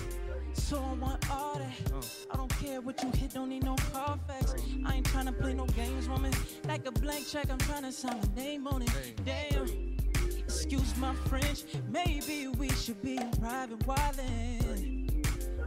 So 0.67 0.83
I 0.83 0.93
want 0.95 1.31
all 1.31 1.53
that. 1.53 1.93
Uh-huh. 1.93 2.01
I 2.29 2.35
don't 2.35 2.53
care 2.59 2.81
what 2.81 3.01
you 3.01 3.09
hit, 3.11 3.33
don't 3.33 3.47
need 3.47 3.63
no 3.63 3.77
Carfax. 3.93 4.53
I 4.85 4.95
ain't 4.95 5.05
tryna 5.05 5.39
play 5.39 5.53
no 5.53 5.65
games, 5.67 6.09
woman. 6.09 6.33
Like 6.67 6.85
a 6.85 6.91
blank 6.91 7.25
check, 7.25 7.49
I'm 7.49 7.57
tryna 7.59 7.93
sign 7.93 8.19
my 8.19 8.43
name 8.43 8.67
on 8.67 8.81
it. 8.81 8.89
Damn. 9.23 9.95
Excuse 10.39 10.93
my 10.97 11.15
French, 11.29 11.63
maybe 11.89 12.49
we 12.49 12.67
should 12.71 13.01
be 13.01 13.15
in 13.15 13.31
private 13.39 13.79
wildin'. 13.79 15.23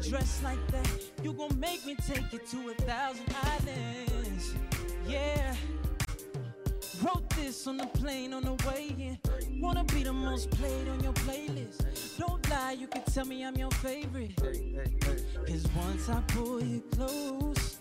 Dressed 0.07 0.45
like 0.45 0.67
that, 0.71 0.91
you 1.23 1.33
gon' 1.33 1.59
make 1.59 1.87
me 1.87 1.97
take 2.07 2.31
you 2.31 2.39
to 2.39 2.69
a 2.69 2.75
thousand 2.83 3.35
islands. 3.43 4.55
Yeah. 5.09 5.57
Wrote 7.03 7.31
this 7.31 7.67
on 7.67 7.79
the 7.79 7.87
plane 7.87 8.35
on 8.35 8.43
the 8.43 8.53
way 8.69 8.95
in. 8.99 9.19
Wanna 9.59 9.85
be 9.85 10.03
the 10.03 10.13
most 10.13 10.51
played 10.51 10.87
on 10.89 11.03
your 11.03 11.15
playlist. 11.15 12.19
Don't 12.19 12.47
lie, 12.51 12.73
you 12.73 12.87
can 12.89 13.03
tell 13.05 13.25
me 13.25 13.43
I'm 13.43 13.57
your 13.57 13.71
favorite. 13.71 14.37
Cause 15.47 15.67
once 15.75 16.11
I 16.11 16.21
pull 16.29 16.63
you 16.63 16.83
close, 16.95 17.79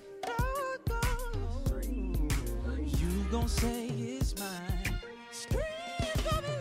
you 2.77 3.09
gon' 3.29 3.47
say 3.49 3.87
it's 3.87 4.39
mine. 4.39 4.99
Scream 5.31 5.63
for 6.23 6.41
me 6.41 6.55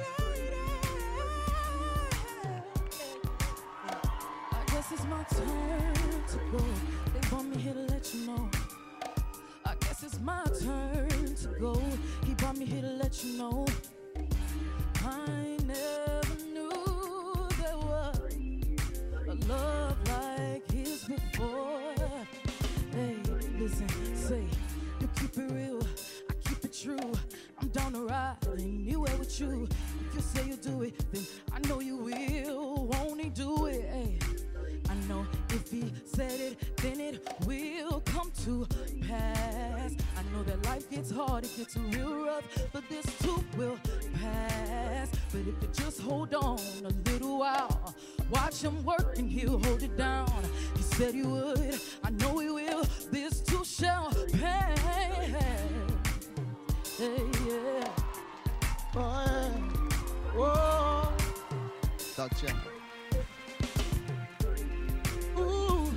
I 4.52 4.64
guess 4.66 4.92
it's 4.92 5.04
my 5.04 5.22
turn 5.30 5.94
to 6.28 6.38
go. 6.50 6.64
They 7.14 7.28
want 7.30 7.54
me 7.54 7.62
here 7.62 7.74
to 7.74 7.80
let 7.92 8.12
you 8.14 8.26
know. 8.26 8.50
I 9.64 9.74
guess 9.80 10.02
it's 10.02 10.18
my 10.20 10.44
turn 10.60 11.17
to 11.42 11.48
go. 11.60 11.80
He 12.26 12.34
brought 12.34 12.56
me 12.56 12.66
here 12.66 12.82
to 12.82 12.88
let 12.88 13.22
you 13.22 13.38
know. 13.38 13.64
I 15.04 15.56
never 15.64 16.36
knew 16.52 17.48
there 17.60 17.76
was 17.76 18.20
a 19.28 19.34
love 19.46 19.96
like 20.08 20.70
his 20.70 21.04
before. 21.04 21.94
Hey, 22.92 23.16
listen, 23.56 23.88
say 24.16 24.44
you 25.00 25.08
keep 25.20 25.38
it 25.38 25.52
real, 25.52 25.80
I 26.28 26.34
keep 26.44 26.64
it 26.64 26.72
true. 26.72 27.12
I'm 27.60 27.68
down 27.68 27.92
to 27.92 28.00
ride 28.00 28.36
anywhere 28.58 29.16
with 29.16 29.38
you. 29.40 29.68
If 30.08 30.14
you 30.16 30.20
say 30.20 30.48
you 30.48 30.56
do 30.56 30.82
it, 30.82 31.12
then 31.12 31.24
I 31.52 31.60
know 31.68 31.80
you 31.80 31.96
will. 31.96 32.86
Won't 32.86 33.20
he 33.20 33.28
do 33.28 33.66
it? 33.66 33.84
Hey. 33.84 34.18
I 35.08 35.10
know 35.10 35.26
if 35.48 35.70
he 35.70 35.90
said 36.04 36.38
it, 36.38 36.76
then 36.82 37.00
it 37.00 37.26
will 37.46 38.00
come 38.00 38.30
to 38.44 38.66
pass. 39.06 39.96
I 40.18 40.22
know 40.34 40.42
that 40.42 40.62
life 40.66 40.90
gets 40.90 41.10
hard, 41.10 41.44
it 41.44 41.56
gets 41.56 41.78
real 41.78 42.26
rough, 42.26 42.44
but 42.74 42.86
this 42.90 43.06
too 43.20 43.42
will 43.56 43.78
pass. 44.20 45.08
But 45.32 45.40
if 45.40 45.46
you 45.46 45.68
just 45.72 46.02
hold 46.02 46.34
on 46.34 46.58
a 46.84 47.10
little 47.10 47.38
while, 47.38 47.94
watch 48.30 48.60
him 48.60 48.84
work 48.84 49.16
and 49.16 49.30
he'll 49.30 49.58
hold 49.64 49.82
it 49.82 49.96
down. 49.96 50.30
He 50.76 50.82
said 50.82 51.14
he 51.14 51.22
would, 51.22 51.80
I 52.04 52.10
know 52.10 52.38
he 52.40 52.50
will. 52.50 52.84
This 53.10 53.40
too 53.40 53.64
shall 53.64 54.12
pass. 54.38 54.78
Hey, 56.98 57.30
yeah. 57.46 57.88
Boy, 58.92 59.52
whoa. 60.34 61.08
Doctor. 62.14 62.77
Ooh, 65.38 65.92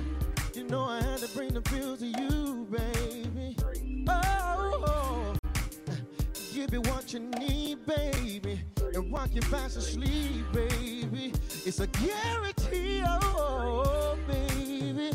you 0.54 0.64
know 0.64 0.84
I 0.84 1.02
had 1.02 1.18
to 1.18 1.28
bring 1.34 1.52
the 1.52 1.60
pills 1.60 1.98
to 1.98 2.06
you, 2.06 2.66
baby. 2.70 3.56
Oh, 4.08 5.34
give 6.52 6.72
you 6.72 6.80
what 6.82 7.12
you 7.12 7.20
baby, 7.86 8.60
and 8.94 9.12
rock 9.12 9.30
you 9.32 9.42
fast 9.42 9.76
asleep, 9.76 10.44
baby. 10.52 11.32
It's 11.64 11.80
a 11.80 11.86
guarantee, 11.86 13.02
oh, 13.04 14.16
baby. 14.26 15.10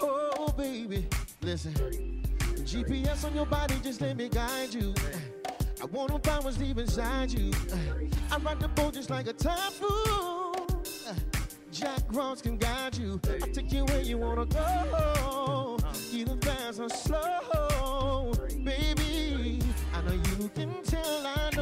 Oh, 0.00 0.52
baby. 0.56 1.06
Listen, 1.42 1.72
GPS 2.64 3.24
on 3.24 3.34
your 3.34 3.46
body, 3.46 3.76
just 3.82 4.00
let 4.00 4.16
me 4.16 4.28
guide 4.28 4.72
you. 4.74 4.94
I 5.80 5.86
want 5.86 6.12
to 6.12 6.30
find 6.30 6.44
what's 6.44 6.56
deep 6.56 6.78
inside 6.78 7.32
you. 7.32 7.52
I 8.30 8.36
ride 8.38 8.60
the 8.60 8.68
boat 8.68 8.94
just 8.94 9.10
like 9.10 9.26
a 9.26 9.32
typhoon. 9.32 10.66
Jack 11.72 12.02
Ross 12.12 12.42
can 12.42 12.56
guide 12.56 12.96
you. 12.96 13.20
I 13.42 13.48
take 13.48 13.72
you 13.72 13.84
where 13.86 14.02
you 14.02 14.18
wanna 14.18 14.46
go. 14.46 14.58
Uh-huh. 14.58 15.78
Either 16.12 16.36
fast 16.42 16.80
or 16.80 16.88
slow, 16.88 18.32
baby. 18.64 19.60
I 19.94 20.02
know 20.02 20.12
you 20.12 20.50
can 20.54 20.82
tell. 20.82 21.26
I 21.26 21.50
know 21.56 21.59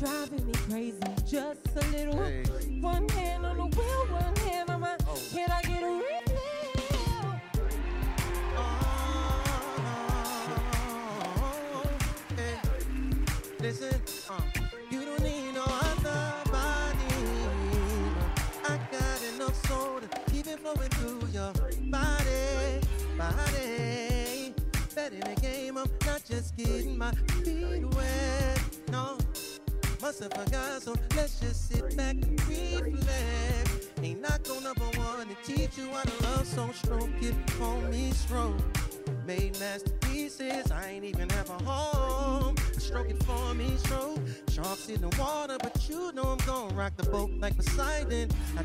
driving 0.00 0.46
me 0.46 0.52
crazy. 0.54 0.98
Just 1.28 1.59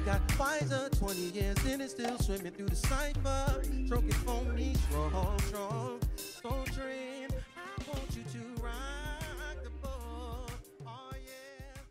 got 0.05 0.27
Pfizer, 0.27 0.85
20 0.99 1.19
years 1.19 1.65
in 1.65 1.81
it, 1.81 1.89
still 1.89 2.17
swimming 2.19 2.51
through 2.51 2.69
the 2.69 2.75
cipher. 2.75 3.63
For 3.89 4.41
me, 4.53 4.75
strong, 4.85 5.39
strong. 5.47 5.99
So 6.15 6.51
dream, 6.77 7.29
I 7.57 7.73
want 7.89 8.09
you 8.17 8.23
to 8.35 8.41
rock 8.61 9.57
the 9.63 9.73
boat. 9.81 10.51
Oh 10.85 11.11
yeah. 11.29 11.81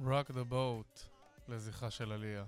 Rock 0.00 0.28
the 0.34 0.44
Boat, 0.44 1.08
לזכרה 1.48 1.90
של 1.90 2.12
עלייה. 2.12 2.44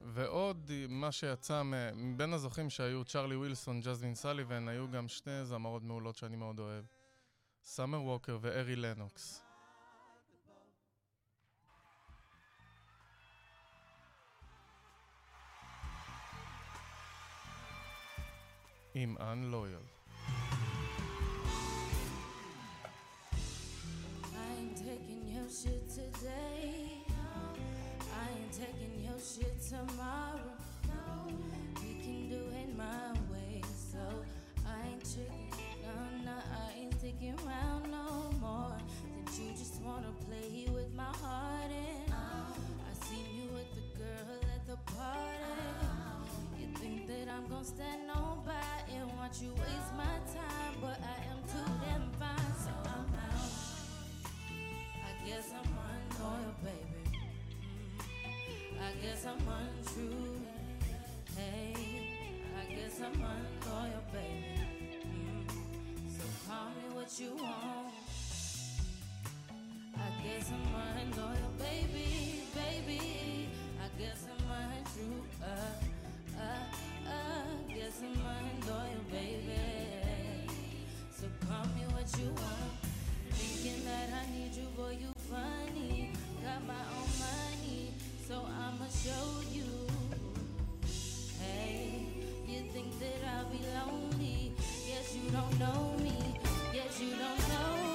ועוד 0.00 0.70
מה 0.88 1.12
שיצא 1.12 1.62
מבין 1.94 2.32
הזוכים 2.32 2.70
שהיו 2.70 3.04
צ'רלי 3.04 3.36
ווילסון, 3.36 3.80
ג'זמין 3.80 4.14
סליבן, 4.14 4.68
היו 4.68 4.90
גם 4.90 5.08
שני 5.08 5.44
זמרות 5.44 5.82
מעולות 5.82 6.16
שאני 6.16 6.36
מאוד 6.36 6.58
אוהב. 6.58 6.84
סאמר 7.64 8.02
ווקר 8.02 8.38
וארי 8.40 8.76
לנוקס. 8.76 9.47
him 18.98 19.16
unloyal. 19.20 19.84
I 23.32 23.38
ain't 24.58 24.76
taking 24.76 25.22
your 25.32 25.48
shit 25.48 25.88
today. 25.88 27.04
I 28.12 28.26
ain't 28.36 28.52
taking 28.52 29.04
your 29.04 29.20
shit 29.20 29.54
tomorrow. 29.62 30.50
No, 30.88 31.30
we 31.80 31.94
can 32.02 32.28
do 32.28 32.40
it 32.60 32.76
my 32.76 33.12
way. 33.30 33.62
So 33.92 34.02
I 34.66 34.88
ain't 34.88 35.04
tricking. 35.04 35.52
No, 35.86 35.94
no, 36.24 36.36
I 36.36 36.80
ain't 36.80 36.94
sticking 36.98 37.38
around 37.46 37.92
no 37.92 38.32
more. 38.40 38.78
Did 39.26 39.38
you 39.38 39.50
just 39.52 39.80
wanna 39.80 40.12
play 40.26 40.66
with 40.74 40.92
my 40.92 41.04
heart? 41.22 41.70
And 41.70 42.12
I 42.12 42.92
seen 43.06 43.26
you 43.32 43.48
with 43.52 43.70
the 43.76 43.84
girl 43.96 44.40
at 44.56 44.66
the 44.66 44.76
party. 44.92 45.38
You 46.58 46.66
think 46.78 47.06
that 47.06 47.28
I'm 47.32 47.46
gonna 47.46 47.64
stand 47.64 48.08
nobody? 48.08 48.77
didn't 48.88 49.16
want 49.16 49.34
you 49.42 49.50
waste 49.50 49.92
my 49.96 50.16
time, 50.32 50.74
but 50.80 50.98
I 51.02 51.16
am 51.30 51.40
too 51.44 51.72
damn 51.84 52.10
fine, 52.18 52.52
so 52.56 52.72
I'm 52.84 53.08
out. 53.28 53.52
I 55.04 55.26
guess 55.26 55.52
I'm 55.52 55.70
unloyal, 55.88 56.54
baby. 56.64 57.18
Mm. 57.92 58.80
I 58.80 58.90
guess 59.02 59.26
I'm 59.26 59.42
untrue. 59.60 60.40
Hey, 61.36 61.74
I 62.58 62.72
guess 62.72 63.00
I'm 63.04 63.12
unloyal, 63.12 64.04
baby. 64.12 64.66
Mm. 65.04 65.50
So 66.16 66.24
call 66.48 66.68
me 66.70 66.94
what 66.94 67.10
you 67.20 67.30
want. 67.42 67.92
I 69.96 70.08
guess 70.24 70.50
I'm 70.50 70.66
unloyal, 71.02 71.52
baby, 71.58 72.42
baby. 72.54 73.48
I 73.82 74.00
guess 74.00 74.24
I'm 74.32 74.44
untrue. 74.50 75.24
Uh, 75.42 76.40
uh 76.40 76.97
uh, 77.08 77.74
guess 77.74 78.00
I'm 78.02 78.14
unloyal, 78.14 79.04
baby. 79.10 80.48
So 81.10 81.26
call 81.46 81.64
me 81.76 81.82
what 81.94 82.08
you 82.18 82.28
want. 82.28 82.74
Thinking 83.30 83.84
that 83.84 84.08
I 84.12 84.24
need 84.36 84.54
you, 84.54 84.66
boy, 84.76 84.96
you 85.00 85.12
funny. 85.30 86.12
Got 86.42 86.66
my 86.66 86.82
own 86.96 87.10
money, 87.18 87.92
so 88.26 88.34
I'ma 88.44 88.86
show 88.88 89.42
you. 89.52 89.64
Hey, 91.40 92.06
you 92.46 92.60
think 92.72 92.98
that 93.00 93.20
I'll 93.34 93.46
be 93.46 93.60
lonely? 93.76 94.52
Yes, 94.86 95.16
you 95.16 95.30
don't 95.30 95.58
know 95.58 95.96
me. 96.02 96.38
Yes, 96.74 97.00
you 97.00 97.10
don't 97.10 97.48
know 97.48 97.87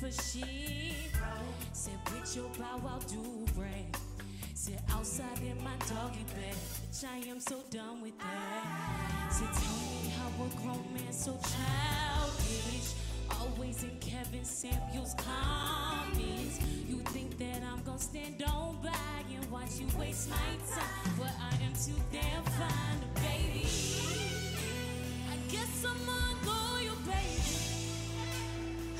for 0.00 0.10
shit. 0.10 0.46
Sit 1.72 1.92
with 2.10 2.34
your 2.34 2.48
bow 2.58 2.80
wow 2.82 2.98
do 3.06 3.20
rag. 3.54 3.94
Sit 4.54 4.80
outside 4.90 5.38
in 5.40 5.62
my 5.62 5.76
doggy 5.88 6.24
bed. 6.34 6.56
Bitch, 6.80 7.04
I 7.04 7.28
am 7.28 7.38
so 7.38 7.56
done 7.70 8.00
with 8.00 8.18
that. 8.18 9.28
Sit 9.30 9.52
tell 9.52 9.76
me 9.76 10.10
how 10.16 10.28
a 10.28 10.48
grown 10.62 10.84
man 10.94 11.12
so 11.12 11.32
childish. 11.32 12.94
Always 13.38 13.82
in 13.82 13.96
Kevin 14.00 14.44
Samuels 14.44 15.14
comments. 15.18 16.60
You 16.88 17.00
think 17.12 17.36
that 17.38 17.62
I'm 17.70 17.82
gonna 17.82 17.98
stand 17.98 18.42
on 18.44 18.78
by 18.82 19.24
and 19.34 19.50
watch 19.50 19.78
you 19.80 19.86
waste 19.98 20.30
my 20.30 20.36
time? 20.74 21.14
But 21.18 21.34
I 21.40 21.62
am 21.62 21.74
too 21.74 22.00
damn 22.10 22.44
fine, 22.44 23.00
baby. 23.16 23.68
I 25.28 25.36
guess 25.52 25.84
I'm 25.84 25.96
I'm 26.08 26.46
unloyal, 26.46 26.96
baby. 27.04 27.79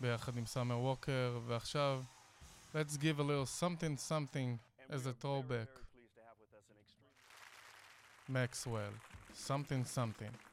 ביחד 0.00 0.36
עם 0.36 0.46
סאמר 0.46 0.78
ווקר, 0.78 1.40
ועכשיו, 1.46 2.02
let's 2.74 2.96
give 2.96 3.18
a 3.18 3.22
little 3.22 3.46
something 3.60 4.10
something 4.10 4.58
as 4.90 5.06
a 5.06 5.24
throwback. 5.24 5.82
Maxwell, 8.28 8.94
something 9.34 9.84
something. 9.96 10.52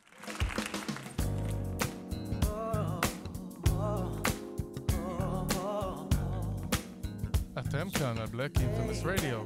אתם 7.60 7.90
כאן 7.90 8.18
על 8.18 8.26
בלק 8.26 8.52
אינפמס 8.60 9.04
רדיו. 9.06 9.44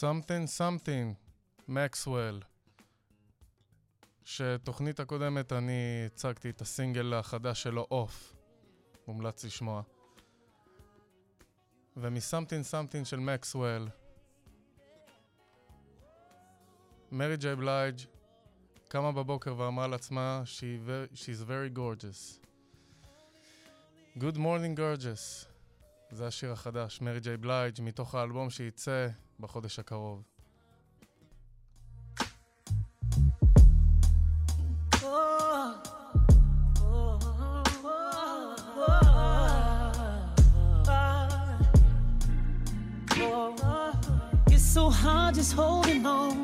Something 0.00 0.46
something, 0.58 1.14
מקסוול. 1.68 2.40
שתוכנית 4.24 5.00
הקודמת 5.00 5.52
אני 5.52 6.06
הצגתי 6.06 6.50
את 6.50 6.60
הסינגל 6.60 7.14
החדש 7.14 7.62
שלו, 7.62 7.86
אוף. 7.90 8.34
מומלץ 9.06 9.44
לשמוע. 9.44 9.82
ומ-Something 11.96 12.72
Something 12.72 13.04
של 13.04 13.16
מקסוול, 13.20 13.88
מרי 17.12 17.36
ג'יי 17.36 17.56
בלייג' 17.56 17.96
קמה 18.88 19.12
בבוקר 19.12 19.54
ואמרה 19.58 19.86
לעצמה 19.86 20.42
She's 21.14 21.42
very 21.48 21.78
gorgeous. 21.78 22.46
Good 24.18 24.36
morning 24.36 24.78
gorgeous. 24.78 25.46
זה 26.10 26.26
השיר 26.26 26.52
החדש, 26.52 27.00
מרי 27.00 27.20
ג'יי 27.20 27.36
בלייג', 27.36 27.80
מתוך 27.80 28.14
האלבום 28.14 28.50
שייצא 28.50 29.08
בחודש 29.39 29.79
הקרוב. 29.79 30.23
It's 44.53 44.65
so 44.77 44.89
hard 44.89 45.35
just 45.35 45.53
holding 45.53 46.05
on 46.05 46.35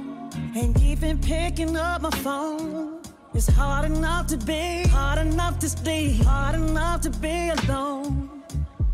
and 0.59 0.71
even 0.81 1.17
picking 1.19 1.75
up 1.77 2.01
my 2.01 2.11
phone. 2.25 3.01
It's 3.33 3.47
hard 3.47 3.85
enough 3.85 4.27
to 4.27 4.37
be, 4.37 4.83
hard 4.87 5.19
enough 5.27 5.59
to 5.59 5.69
stay, 5.69 6.05
hard 6.29 6.55
enough 6.55 7.01
to 7.01 7.09
be 7.09 7.49
alone. 7.57 8.29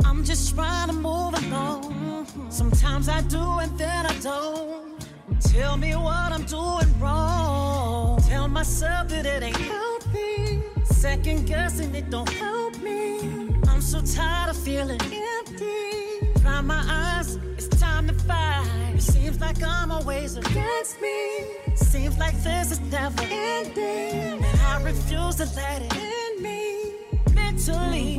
I'm 0.05 0.25
just 0.25 0.55
trying 0.55 0.89
to 0.89 0.95
move 0.95 1.35
along. 1.45 2.27
Sometimes 2.49 3.09
I 3.09 3.21
do 3.23 3.59
and 3.59 3.79
then 3.79 4.07
I 4.07 4.19
don't. 4.19 5.01
Tell 5.41 5.77
me 5.77 5.95
what 5.97 6.33
I'm 6.33 6.45
doing 6.45 7.01
wrong. 7.01 8.21
Tell 8.23 8.49
myself 8.49 9.09
that 9.09 9.27
it 9.27 9.43
ain't 9.43 9.57
healthy. 9.57 10.63
Second 10.85 11.47
guessing 11.47 11.95
it 11.95 12.11
don't 12.11 12.29
help 12.29 12.81
me. 12.83 13.21
I'm 13.69 13.81
so 13.81 14.01
tired 14.01 14.51
of 14.51 14.57
feeling 14.57 15.01
empty. 15.01 16.33
Dry 16.41 16.61
my 16.61 16.83
eyes, 16.89 17.37
it's 17.57 17.69
time 17.69 18.09
to 18.09 18.15
fight. 18.15 18.67
It 18.95 19.03
seems 19.03 19.41
like 19.41 19.63
I'm 19.63 19.91
always 19.91 20.37
against 20.37 21.01
me. 21.01 21.47
Seems 21.75 22.19
like 22.19 22.37
this 22.43 22.73
is 22.73 22.81
never 22.81 23.23
ending. 23.23 24.45
And 24.45 24.61
I 24.61 24.83
refuse 24.83 25.37
to 25.37 25.47
let 25.57 25.83
it 25.83 25.97
end 25.97 26.43
me. 26.43 26.93
Mentally, 27.35 28.19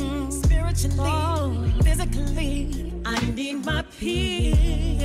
spiritually, 0.76 1.74
physically, 1.84 2.94
I 3.06 3.20
need 3.32 3.66
my 3.66 3.84
peace. 4.00 5.04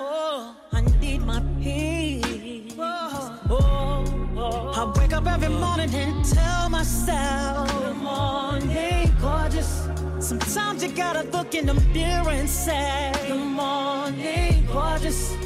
Oh, 0.00 0.56
I 0.72 0.80
need 1.00 1.20
my 1.20 1.42
peace. 1.60 2.74
Oh, 2.78 3.38
oh. 3.50 4.72
I 4.74 4.98
wake 4.98 5.12
up 5.12 5.26
every 5.26 5.48
morning 5.48 5.94
and 5.94 6.24
tell 6.24 6.68
myself, 6.70 7.68
Good 7.72 7.96
morning, 7.96 9.14
gorgeous. 9.20 9.88
Sometimes 10.18 10.82
you 10.82 10.92
gotta 10.92 11.24
look 11.30 11.54
in 11.54 11.66
the 11.66 11.74
mirror 11.74 12.30
and 12.30 12.48
say, 12.48 13.12
Good 13.26 13.36
morning, 13.38 14.66
gorgeous. 14.72 15.36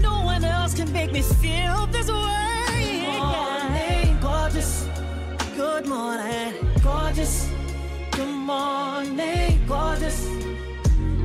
No 0.00 0.24
one 0.24 0.44
else 0.44 0.74
can 0.74 0.90
make 0.92 1.12
me 1.12 1.22
feel 1.22 1.86
this 1.86 2.10
way. 2.10 3.04
Good 3.04 3.18
morning, 3.18 4.20
gorgeous. 4.20 4.88
Good 5.56 5.86
morning, 5.86 6.54
gorgeous. 6.82 7.59
Good 8.20 8.36
morning, 8.36 9.64
gorgeous. 9.66 10.26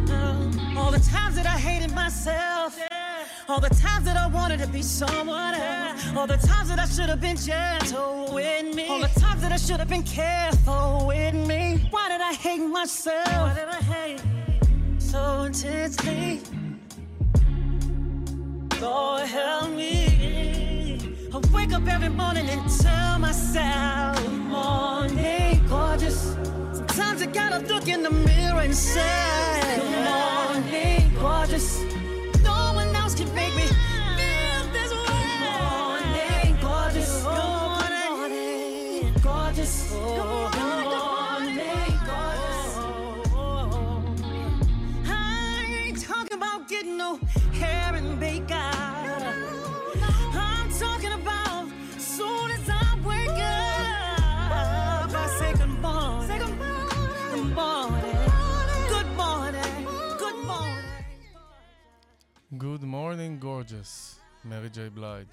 Uh, 0.09 0.49
all 0.77 0.91
the 0.91 1.05
times 1.11 1.35
that 1.35 1.45
I 1.45 1.57
hated 1.57 1.93
myself. 1.93 2.79
All 3.49 3.59
the 3.59 3.67
times 3.67 4.05
that 4.05 4.15
I 4.15 4.27
wanted 4.27 4.59
to 4.59 4.67
be 4.67 4.81
someone 4.81 5.55
else. 5.55 6.15
All 6.15 6.25
the 6.25 6.37
times 6.37 6.69
that 6.69 6.79
I 6.79 6.85
should 6.85 7.09
have 7.09 7.19
been 7.19 7.35
gentle 7.35 8.31
with 8.33 8.73
me. 8.73 8.87
All 8.87 9.01
the 9.01 9.19
times 9.19 9.41
that 9.41 9.51
I 9.51 9.57
should 9.57 9.79
have 9.79 9.89
been 9.89 10.03
careful 10.03 11.07
with 11.07 11.33
me. 11.33 11.85
Why 11.91 12.07
did 12.07 12.21
I 12.21 12.31
hate 12.31 12.65
myself? 12.65 13.27
Why 13.27 13.53
did 13.53 13.67
I 13.67 13.81
hate 13.93 14.21
so 14.97 15.41
intensely? 15.41 16.39
Lord 18.79 19.27
help 19.27 19.69
me. 19.71 21.29
I 21.33 21.41
wake 21.53 21.73
up 21.73 21.85
every 21.89 22.07
morning 22.07 22.47
and 22.47 22.61
tell 22.79 23.19
myself, 23.19 24.15
Good 24.23 24.31
morning, 24.31 25.61
gorgeous. 25.67 26.37
Sometimes 27.17 27.37
I 27.37 27.49
gotta 27.49 27.73
look 27.73 27.87
in 27.87 28.03
the 28.03 28.11
mirror 28.11 28.59
and 28.59 28.75
say, 28.75 29.61
Good 29.77 30.63
morning, 30.65 31.11
gorgeous. 31.17 31.81
No 32.43 32.73
one 32.73 32.93
else 32.93 33.15
can 33.15 33.33
make 33.33 33.55
me 33.55 33.63
morning 62.91 63.43
gorgeous, 63.43 64.19
מרי 64.43 64.69
ג'יי 64.69 64.89
בלייג'. 64.89 65.27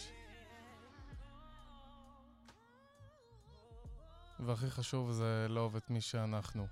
והכי 4.41 4.71
חשוב 4.71 5.13
זה 5.13 5.47
לאהוב 5.49 5.77
את 5.77 5.91
מי 5.91 6.01
שאנחנו. 6.01 6.67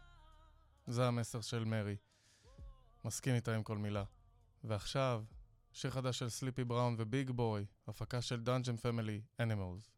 זה 0.86 1.06
המסר 1.06 1.40
של 1.40 1.64
מרי. 1.64 1.96
מסכים 3.04 3.34
איתה 3.34 3.54
עם 3.54 3.62
כל 3.62 3.78
מילה. 3.78 4.04
ועכשיו, 4.64 5.24
שיר 5.72 5.90
חדש 5.90 6.18
של 6.18 6.28
סליפי 6.28 6.64
בראון 6.64 6.96
וביג 6.98 7.30
בוי, 7.30 7.66
הפקה 7.88 8.22
של 8.22 8.40
דאנג'ן 8.40 8.76
פמילי, 8.76 9.20
Animals. 9.40 9.90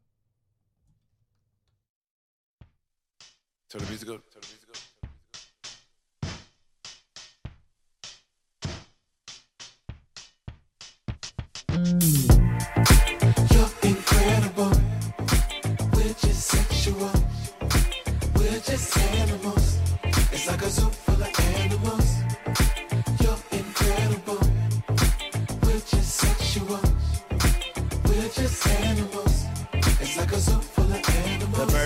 Turn 3.69 3.79
the 3.79 4.92
just 25.89 26.15
sexual. 26.17 26.79
We're 28.05 28.29
just 28.29 28.67
animals. 28.67 29.45
It's 29.73 30.17
like 30.17 30.31
a 30.31 30.39
zoo 30.39 30.72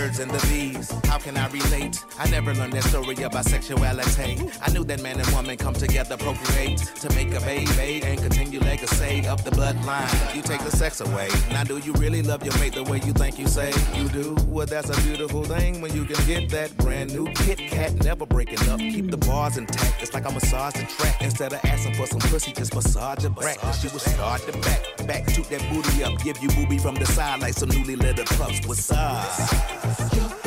birds 0.07 0.19
and 0.19 0.31
the 0.31 0.47
bees, 0.47 0.89
how 1.05 1.17
can 1.17 1.35
I 1.37 1.47
relate? 1.49 2.03
I 2.17 2.29
never 2.29 2.53
learned 2.53 2.73
that 2.73 2.83
story 2.83 3.15
about 3.23 3.45
sexuality. 3.45 4.49
I 4.61 4.71
knew 4.71 4.83
that 4.85 5.01
man 5.01 5.19
and 5.19 5.29
woman 5.31 5.57
come 5.57 5.73
together, 5.73 6.15
procreate 6.17 6.77
to 6.77 7.09
make 7.13 7.33
a 7.33 7.41
baby 7.41 8.01
and 8.03 8.19
continue 8.19 8.59
legacy 8.59 9.27
of 9.27 9.43
the 9.43 9.51
bloodline. 9.51 10.35
You 10.35 10.41
take 10.41 10.61
the 10.63 10.71
sex 10.71 11.01
away. 11.01 11.27
Now, 11.49 11.63
do 11.63 11.79
you 11.79 11.93
really 11.93 12.21
love 12.21 12.43
your 12.45 12.57
mate 12.59 12.75
the 12.75 12.83
way 12.83 13.01
you 13.05 13.13
think 13.13 13.37
you 13.37 13.47
say 13.47 13.73
you 13.95 14.07
do? 14.09 14.35
Well, 14.47 14.65
that's 14.65 14.89
a 14.89 15.01
beautiful 15.01 15.43
thing 15.43 15.81
when 15.81 15.93
you 15.93 16.05
can 16.05 16.25
get 16.25 16.49
that 16.51 16.75
brand 16.77 17.13
new 17.13 17.27
Kit 17.33 17.59
Kat, 17.59 17.93
never 18.03 18.25
breaking 18.25 18.69
up. 18.69 18.79
Keep 18.79 19.11
the 19.11 19.17
bars 19.17 19.57
intact. 19.57 20.01
It's 20.01 20.13
like 20.13 20.25
I 20.25 20.33
massage 20.33 20.73
the 20.73 20.85
track. 20.85 21.21
Instead 21.21 21.53
of 21.53 21.59
asking 21.65 21.95
for 21.95 22.07
some 22.07 22.19
pussy, 22.19 22.53
just 22.53 22.73
massage 22.73 23.23
your 23.23 23.31
back. 23.31 23.57
She 23.73 23.87
will 23.89 23.99
start 23.99 24.41
the 24.45 24.53
back, 24.59 25.07
back, 25.07 25.29
shoot 25.29 25.49
that 25.49 25.61
booty 25.69 26.03
up. 26.03 26.17
Give 26.23 26.37
you 26.41 26.49
booby 26.49 26.77
from 26.77 26.95
the 26.95 27.05
side 27.05 27.41
like 27.41 27.53
some 27.53 27.69
newly 27.69 27.95
lit 27.95 28.17
pups. 28.37 28.65
What's 28.65 28.91
up? 28.91 29.96
You're 29.99 30.46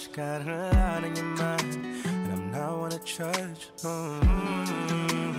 rush. 0.00 0.08
Got 0.08 0.46
a 0.46 0.70
lot 0.74 1.04
in 1.04 1.16
your 1.16 1.24
mind, 1.24 1.74
and 2.04 2.32
I'm 2.32 2.50
not 2.50 2.78
one 2.78 2.90
to 2.90 2.98
judge. 3.04 3.70
Mm. 3.82 5.36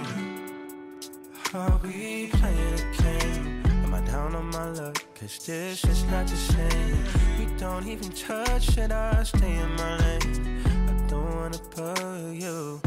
Are 1.53 1.80
we 1.84 2.28
playing 2.28 2.74
a 2.74 3.01
game? 3.01 3.64
Am 3.84 3.93
I 3.93 4.01
down 4.01 4.36
on 4.36 4.45
my 4.51 4.70
luck? 4.70 5.03
Cause 5.20 5.45
this 5.45 5.84
is 5.86 6.03
not 6.05 6.28
the 6.28 6.36
same. 6.36 7.03
We 7.39 7.45
don't 7.57 7.88
even 7.88 8.09
touch, 8.12 8.74
should 8.74 8.91
I 8.91 9.24
stay 9.24 9.55
in 9.55 9.76
my 9.76 9.97
lane? 9.97 10.64
I 10.66 11.07
don't 11.07 11.36
wanna 11.36 11.59
bug 11.76 12.34
you. 12.34 12.82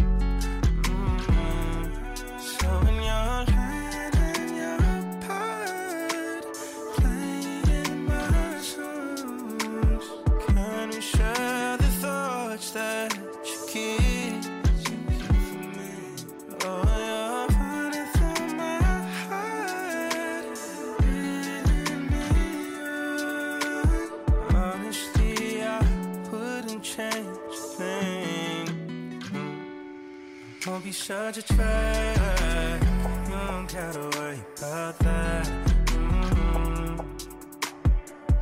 Be 30.85 30.93
such 30.93 31.39
a 31.39 31.43
drag. 31.55 32.83
You 32.83 33.37
don't 33.49 33.73
gotta 33.73 34.19
worry 34.19 34.41
about 34.59 34.99
that. 34.99 35.47
Mm. 35.87 37.01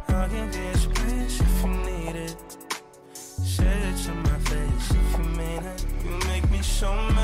I'll 0.08 0.28
give 0.28 0.56
you 0.56 0.70
a 0.70 0.76
space 0.76 1.40
if 1.40 1.62
you 1.62 1.68
need 1.68 2.16
it. 2.16 2.36
Say 3.12 3.64
it 3.64 3.96
to 4.06 4.14
my 4.14 4.38
face 4.50 4.90
if 4.90 5.18
you 5.18 5.24
mean 5.38 5.62
it. 5.62 5.86
You 6.04 6.18
make 6.26 6.50
me 6.50 6.62
so 6.62 6.92
mad. 6.92 7.21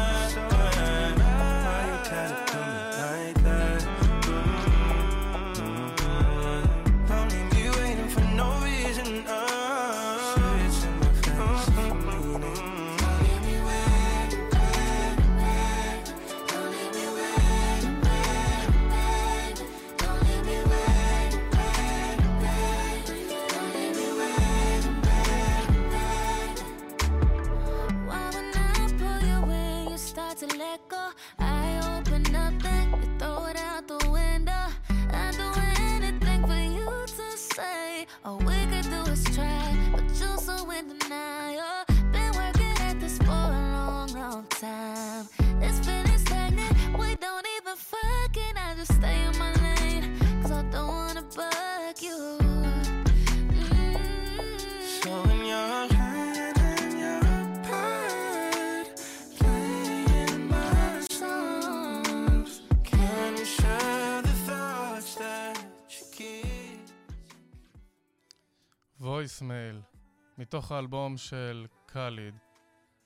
מתוך 70.38 70.72
האלבום 70.72 71.18
של 71.18 71.66
קאליד, 71.86 72.36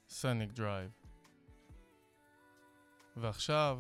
סניק 0.08 0.52
דרייב. 0.52 0.92
ועכשיו, 3.16 3.80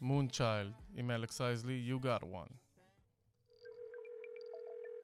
מון 0.00 0.28
צ'יילד 0.28 0.72
עם 0.94 1.10
אלכס 1.10 1.40
אייזלי, 1.40 1.92
You 1.92 1.98
Got 2.04 2.22
One. 2.22 2.52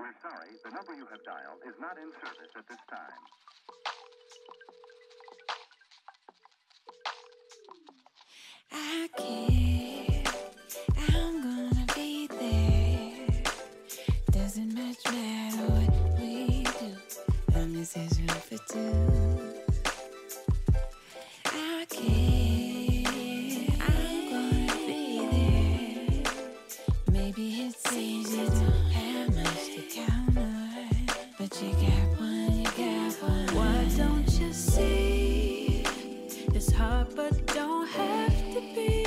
We're 0.01 0.19
sorry, 0.23 0.53
the 0.65 0.71
number 0.77 0.95
you 1.01 1.07
have 1.13 1.23
dialed 1.33 1.63
is 1.71 1.77
not 1.81 1.97
in 2.03 2.11
service 2.23 2.53
at 2.61 2.67
this 2.71 2.83
time. 2.97 3.21
I 8.73 9.09
care. 9.19 10.25
I'm 11.17 11.35
gonna 11.47 11.87
be 11.95 12.27
there. 12.41 13.43
Doesn't 14.39 14.73
much 14.75 15.03
matter 15.15 15.67
what 15.73 15.91
we 15.91 15.96
do. 15.96 15.96
Room 17.58 17.84
for 17.84 18.58
two. 18.72 18.94
I 21.46 21.86
care. 21.90 23.04
I'm 23.82 24.30
gonna 24.30 24.76
be 24.86 25.02
there. 25.32 26.24
Maybe 27.12 27.62
it 27.62 27.74
seems 27.80 28.32
you 28.36 28.46
don't 28.46 28.92
have 28.92 29.36
much 29.36 29.66
to 29.74 29.82
count 29.92 30.38
on, 30.38 31.08
but 31.40 31.60
you 31.60 31.72
got 31.72 32.20
one. 32.20 32.60
You 32.60 32.66
got 32.66 33.14
one. 33.24 33.48
Why 33.56 33.90
don't 33.98 34.30
you 34.40 34.54
see? 34.54 35.84
It's 36.54 36.72
hard, 36.72 37.08
but 37.16 37.44
don't 37.48 37.88
have 37.88 38.38
to 38.54 38.62
be. 38.76 39.07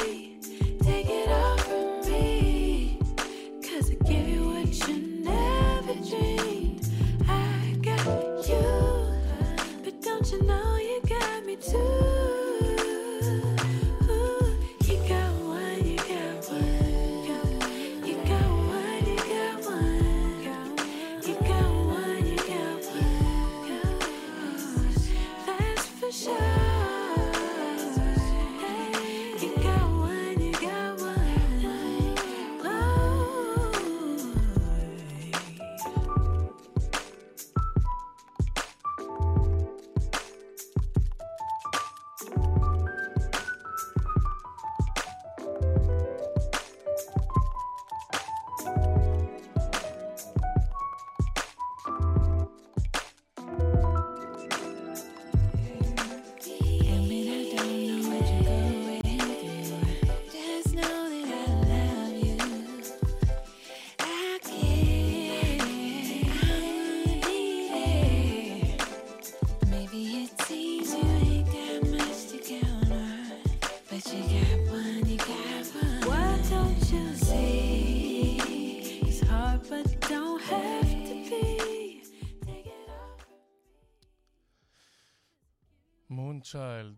צ'יילד, 86.50 86.96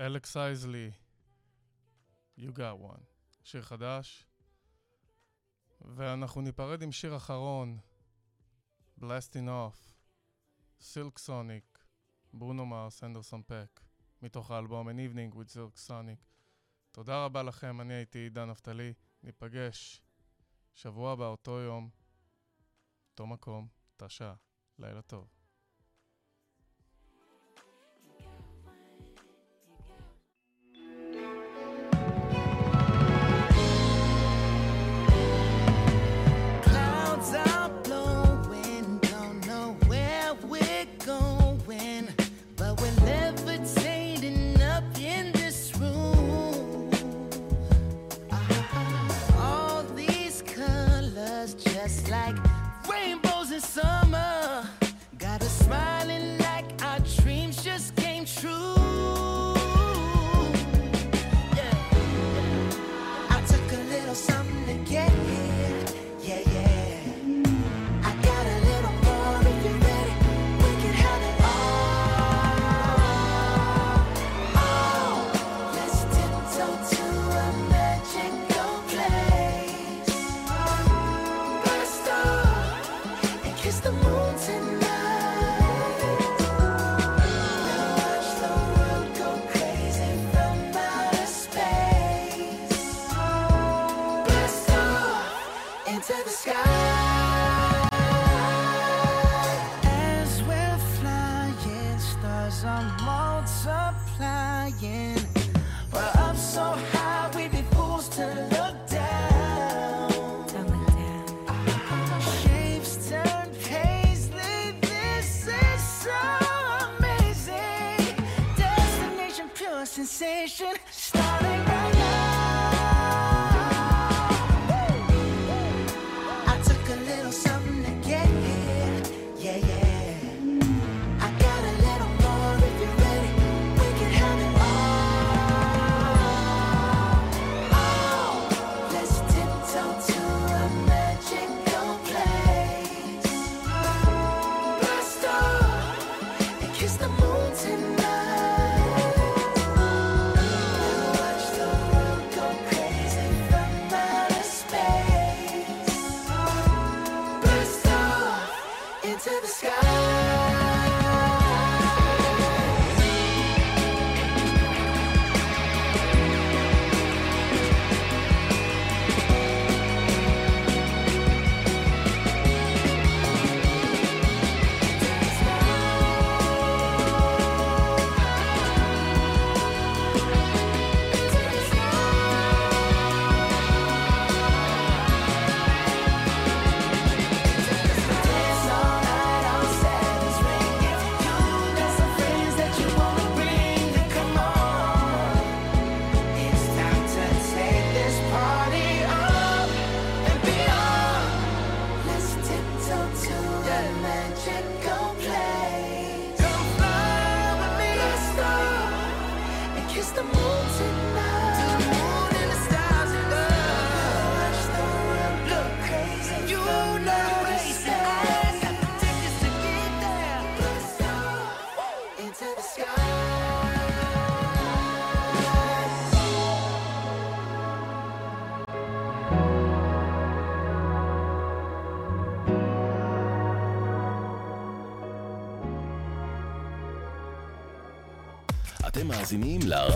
אלכס 0.00 0.36
אייזלי, 0.36 0.90
You 2.38 2.52
got 2.52 2.92
one. 2.92 3.02
שיר 3.42 3.62
חדש. 3.62 4.26
ואנחנו 5.80 6.40
ניפרד 6.40 6.82
עם 6.82 6.92
שיר 6.92 7.16
אחרון, 7.16 7.78
Blasting 9.00 9.48
Off, 9.48 9.94
Silk 10.80 11.18
Sonic, 11.26 11.78
ברונו 12.32 12.66
מרס, 12.66 13.04
אנדרסון 13.04 13.42
פק, 13.46 13.80
מתוך 14.22 14.50
האלבום 14.50 14.88
An 14.88 14.92
Evening 14.92 15.34
with 15.34 15.52
Silk 15.52 15.88
Sonic. 15.88 16.24
תודה 16.90 17.24
רבה 17.24 17.42
לכם, 17.42 17.80
אני 17.80 17.94
הייתי 17.94 18.18
עידן 18.18 18.50
נפתלי, 18.50 18.94
ניפגש 19.22 20.02
שבוע 20.74 21.12
הבא, 21.12 21.26
אותו 21.26 21.60
יום, 21.60 21.90
אותו 23.10 23.26
מקום, 23.26 23.68
תשע, 23.96 24.32
לילה 24.78 25.02
טוב. 25.02 25.37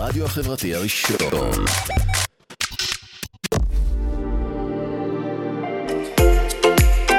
הרדיו 0.03 0.25
החברתי 0.25 0.75
הראשון. 0.75 1.17